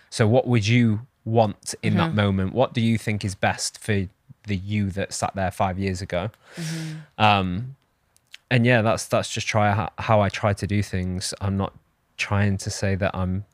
[0.10, 2.16] So what would you want in that mm-hmm.
[2.16, 2.54] moment?
[2.54, 4.08] What do you think is best for
[4.48, 6.32] the you that sat there 5 years ago?
[6.56, 7.24] Mm-hmm.
[7.24, 7.76] Um
[8.52, 11.34] and yeah, that's that's just try how, how I try to do things.
[11.40, 11.74] I'm not
[12.20, 13.46] trying to say that I'm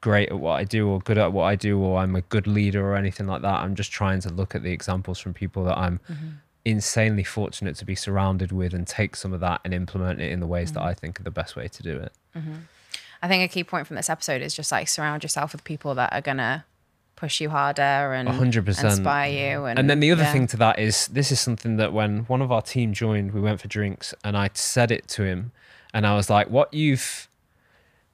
[0.00, 2.46] great at what I do or good at what I do or I'm a good
[2.46, 3.62] leader or anything like that.
[3.62, 6.28] I'm just trying to look at the examples from people that I'm mm-hmm.
[6.66, 10.40] insanely fortunate to be surrounded with and take some of that and implement it in
[10.40, 10.88] the ways that mm-hmm.
[10.88, 12.12] I think are the best way to do it.
[12.36, 12.54] Mm-hmm.
[13.22, 15.94] I think a key point from this episode is just like surround yourself with people
[15.94, 16.66] that are gonna
[17.16, 18.84] push you harder and 100%.
[18.84, 19.64] inspire you.
[19.64, 20.32] And, And then the other yeah.
[20.32, 23.40] thing to that is this is something that when one of our team joined, we
[23.40, 25.52] went for drinks and I said it to him
[25.94, 27.28] and I was like, what you've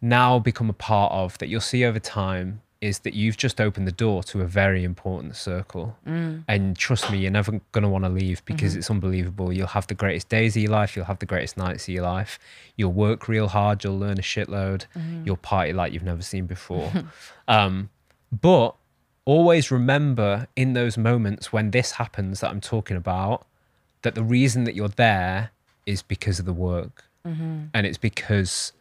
[0.00, 3.86] now become a part of that you'll see over time is that you've just opened
[3.86, 5.98] the door to a very important circle.
[6.06, 6.44] Mm.
[6.48, 8.78] And trust me, you're never going to want to leave because mm-hmm.
[8.78, 9.52] it's unbelievable.
[9.52, 12.04] You'll have the greatest days of your life, you'll have the greatest nights of your
[12.04, 12.38] life.
[12.76, 15.24] You'll work real hard, you'll learn a shitload, mm-hmm.
[15.26, 16.90] you'll party like you've never seen before.
[17.48, 17.90] um,
[18.32, 18.74] but
[19.26, 23.46] always remember in those moments when this happens that I'm talking about
[24.02, 25.50] that the reason that you're there
[25.84, 27.04] is because of the work.
[27.26, 27.64] Mm-hmm.
[27.74, 28.72] And it's because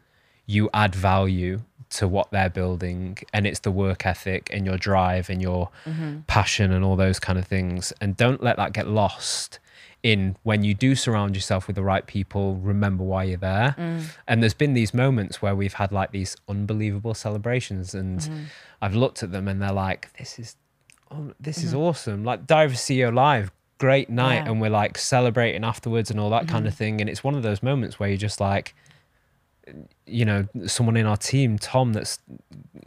[0.50, 5.30] you add value to what they're building and it's the work ethic and your drive
[5.30, 6.22] and your mm-hmm.
[6.26, 7.93] passion and all those kind of things.
[8.02, 9.60] And don't let that get lost
[10.02, 13.76] in when you do surround yourself with the right people remember why you're there.
[13.78, 14.06] Mm.
[14.28, 18.43] And there's been these moments where we've had like these unbelievable celebrations and mm-hmm.
[18.82, 20.56] i've looked at them and they're like this is
[21.12, 21.82] oh, this is mm-hmm.
[21.82, 22.24] awesome.
[22.24, 24.52] Like dive ceo live great night Yeah.
[24.52, 27.02] and we're like celebrating afterwards and all that kind of thing.
[27.02, 28.74] And it's one of those moments where you're just like
[30.05, 32.20] you know, someone in our team, Tom, that's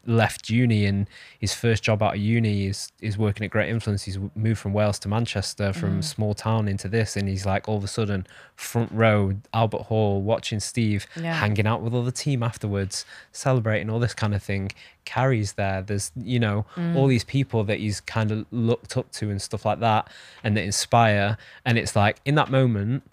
[0.04, 1.08] left uni and
[1.38, 4.02] his first job out of uni is is working at Great Influence.
[4.02, 6.04] He's moved from Wales to Manchester, from mm.
[6.04, 10.20] small town into this, and he's like all of a sudden front row, Albert Hall,
[10.22, 11.34] watching Steve, Yeah.
[11.34, 14.72] hanging out with all the team afterwards, celebrating all this kind of thing.
[15.04, 15.82] Carrie's there.
[15.82, 17.08] There's you know all mm.
[17.08, 20.10] these people that he's kind of looked up to and stuff like that,
[20.42, 21.36] and that inspire.
[21.64, 23.04] And it's like in that moment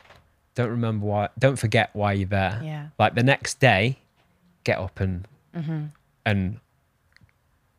[0.60, 2.88] don't remember why don't forget why you're there Yeah.
[3.02, 3.98] like the next day
[4.64, 5.26] get up and
[6.26, 6.60] and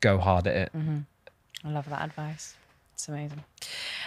[0.01, 0.71] go hard at it
[1.65, 2.55] I love that advice.
[2.95, 3.45] It's amazing.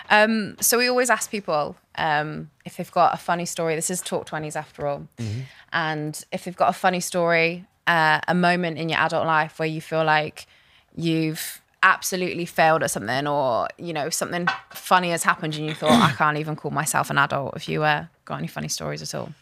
[0.09, 3.75] Um, so we always ask people um, if they've got a funny story.
[3.75, 5.07] This is Talk Twenties after all,
[5.71, 9.67] and if they've got a funny story, uh, a moment in your adult life where
[9.67, 10.45] you feel like
[10.95, 15.91] you've absolutely failed at something, or you know something funny has happened, and you thought
[15.91, 17.55] I can't even call myself an adult.
[17.55, 19.33] If you uh, got any funny stories at all?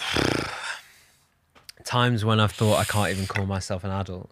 [1.84, 4.30] times when i've thought i can't even call myself an adult.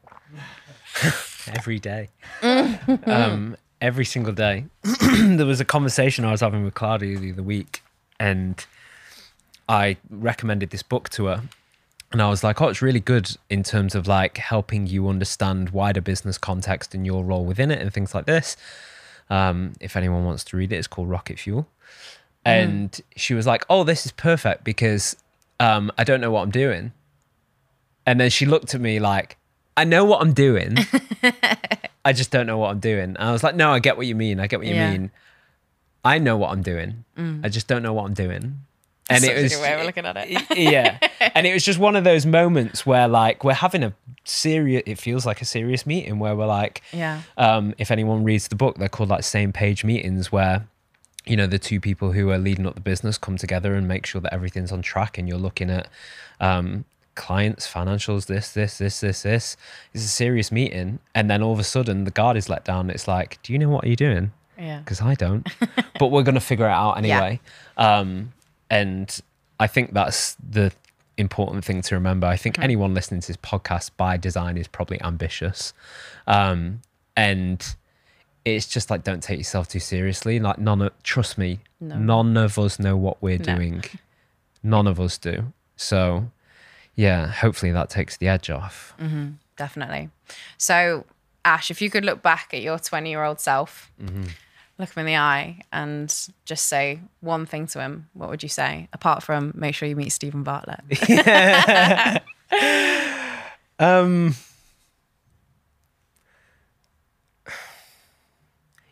[1.49, 2.09] Every day.
[3.05, 4.65] Um every single day.
[5.13, 7.83] There was a conversation i was having with claudia the other week
[8.19, 8.65] and
[9.69, 11.43] i recommended this book to her
[12.13, 15.71] and I was like, oh, it's really good in terms of like helping you understand
[15.71, 18.57] wider business context and your role within it and things like this.
[19.31, 21.67] Um, if anyone wants to read it, it's called Rocket Fuel.
[22.45, 25.17] And she was like, oh, this is perfect because
[25.61, 26.93] um, I don't know what I'm doing.
[28.05, 29.37] And then she looked at me like,
[29.77, 30.77] I know what I'm doing.
[32.05, 33.15] I just don't know what I'm doing.
[33.17, 34.41] And I was like, no, I get what you mean.
[34.41, 34.91] I get what you Yeah.
[34.91, 35.11] mean.
[36.05, 37.05] I know what I'm doing.
[37.45, 38.59] I just don't know what I'm doing.
[39.11, 40.57] And Such it was way of looking at it.
[40.59, 40.99] yeah.
[41.35, 43.93] And it was just one of those moments where like we're having a
[44.25, 47.23] serious it feels like a serious meeting where we're like Yeah.
[47.37, 50.67] um if anyone reads the book they're called like same page meetings where
[51.27, 54.05] you know the two people who are leading up the business come together and make
[54.07, 55.89] sure that everything's on track and you're looking at
[56.41, 56.85] um
[57.15, 59.57] clients, financials, this, this, this, this, this.
[59.93, 60.99] It's a serious meeting.
[61.15, 62.89] And then all of a sudden the guard is let down.
[62.89, 64.33] It's like, do you know what you're you doing?
[64.59, 64.79] Yeah.
[64.79, 65.47] Because I don't.
[65.99, 67.39] but we're going to figure it out anyway.
[67.77, 68.33] Um,
[68.73, 69.21] and
[69.61, 70.73] I think that's the
[71.19, 72.27] important thing to remember.
[72.27, 75.73] I think anyone listening to this podcast by design is probably ambitious.
[76.27, 76.81] Um,
[77.17, 77.63] and
[78.45, 80.41] it's just like, don't take yourself too seriously.
[80.41, 81.97] Like, none of, trust me, No.
[81.97, 83.55] none of us know what we're No.
[83.57, 83.85] doing.
[84.63, 85.53] None of us do.
[85.77, 86.31] So,
[86.97, 88.95] yeah, hopefully that takes the edge off.
[89.57, 90.09] Definitely.
[90.57, 91.05] So,
[91.45, 94.25] Ash, if you could look back at your 20 year old self, Mm-hmm.
[94.83, 98.49] Look him in the eye, and just say one thing to him, what would you
[98.49, 98.89] say?
[98.93, 100.81] Apart from make sure you meet Stephen Bartlett.
[103.83, 104.37] Um,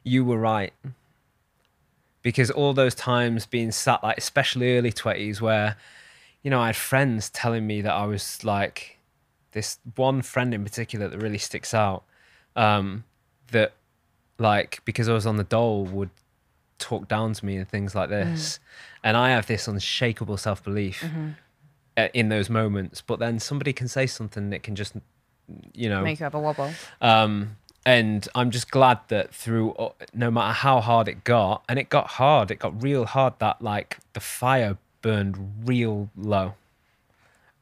[0.03, 0.73] you were right.
[2.23, 5.77] Because all those times being sat, like, especially early 20s, where,
[6.43, 8.99] you know, I had friends telling me that I was like,
[9.53, 12.03] this one friend in particular that really sticks out,
[12.57, 13.05] um,
[13.53, 13.73] that,
[14.41, 16.11] like, because I was on the dole, would
[16.79, 18.59] talk down to me and things like this.
[19.05, 21.05] And I have this unshakable self belief
[21.97, 23.01] uh, in those moments.
[23.03, 24.95] But then somebody can say something that can just,
[25.75, 26.73] you know, Make you have a wobble.
[27.01, 31.79] um, and I'm just glad that through uh, no matter how hard it got, and
[31.79, 33.35] it got hard, it got real hard.
[33.39, 36.55] That like the fire burned real low,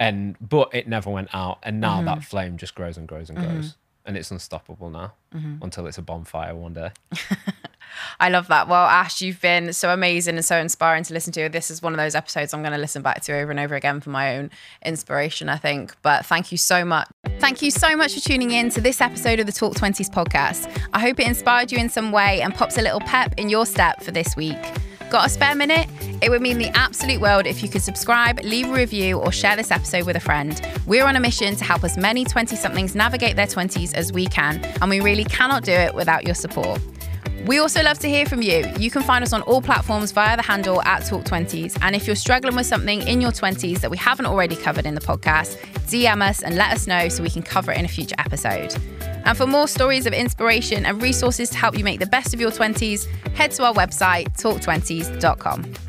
[0.01, 1.59] and but it never went out.
[1.63, 3.77] And now that flame just grows and grows and grows,
[4.09, 5.63] and it's unstoppable now mm-hmm.
[5.63, 6.91] until it's a bonfire one day.
[8.21, 8.67] I love that.
[8.67, 11.49] Well, Ash, you've been so amazing and so inspiring to listen to.
[11.51, 13.75] This is one of those episodes I'm going to listen back to over and over
[13.75, 14.51] again for my own
[14.83, 15.95] inspiration, I think.
[16.01, 17.09] But thank you so much.
[17.39, 20.75] Thank you so much for tuning in to this episode of the Talk 20s podcast.
[20.95, 23.67] I hope it inspired you in some way and pops a little pep in your
[23.67, 24.57] step for this week.
[25.11, 25.89] Got a spare minute?
[26.21, 29.57] It would mean the absolute world if you could subscribe, leave a review, or share
[29.57, 30.61] this episode with a friend.
[30.87, 34.27] We're on a mission to help as many 20 somethings navigate their 20s as we
[34.27, 36.79] can, and we really cannot do it without your support.
[37.47, 38.67] We also love to hear from you.
[38.79, 41.79] You can find us on all platforms via the handle at Talk20s.
[41.81, 44.95] And if you're struggling with something in your 20s that we haven't already covered in
[44.95, 45.57] the podcast,
[45.87, 48.77] DM us and let us know so we can cover it in a future episode.
[49.25, 52.41] And for more stories of inspiration and resources to help you make the best of
[52.41, 55.88] your 20s, head to our website, talk20s.com.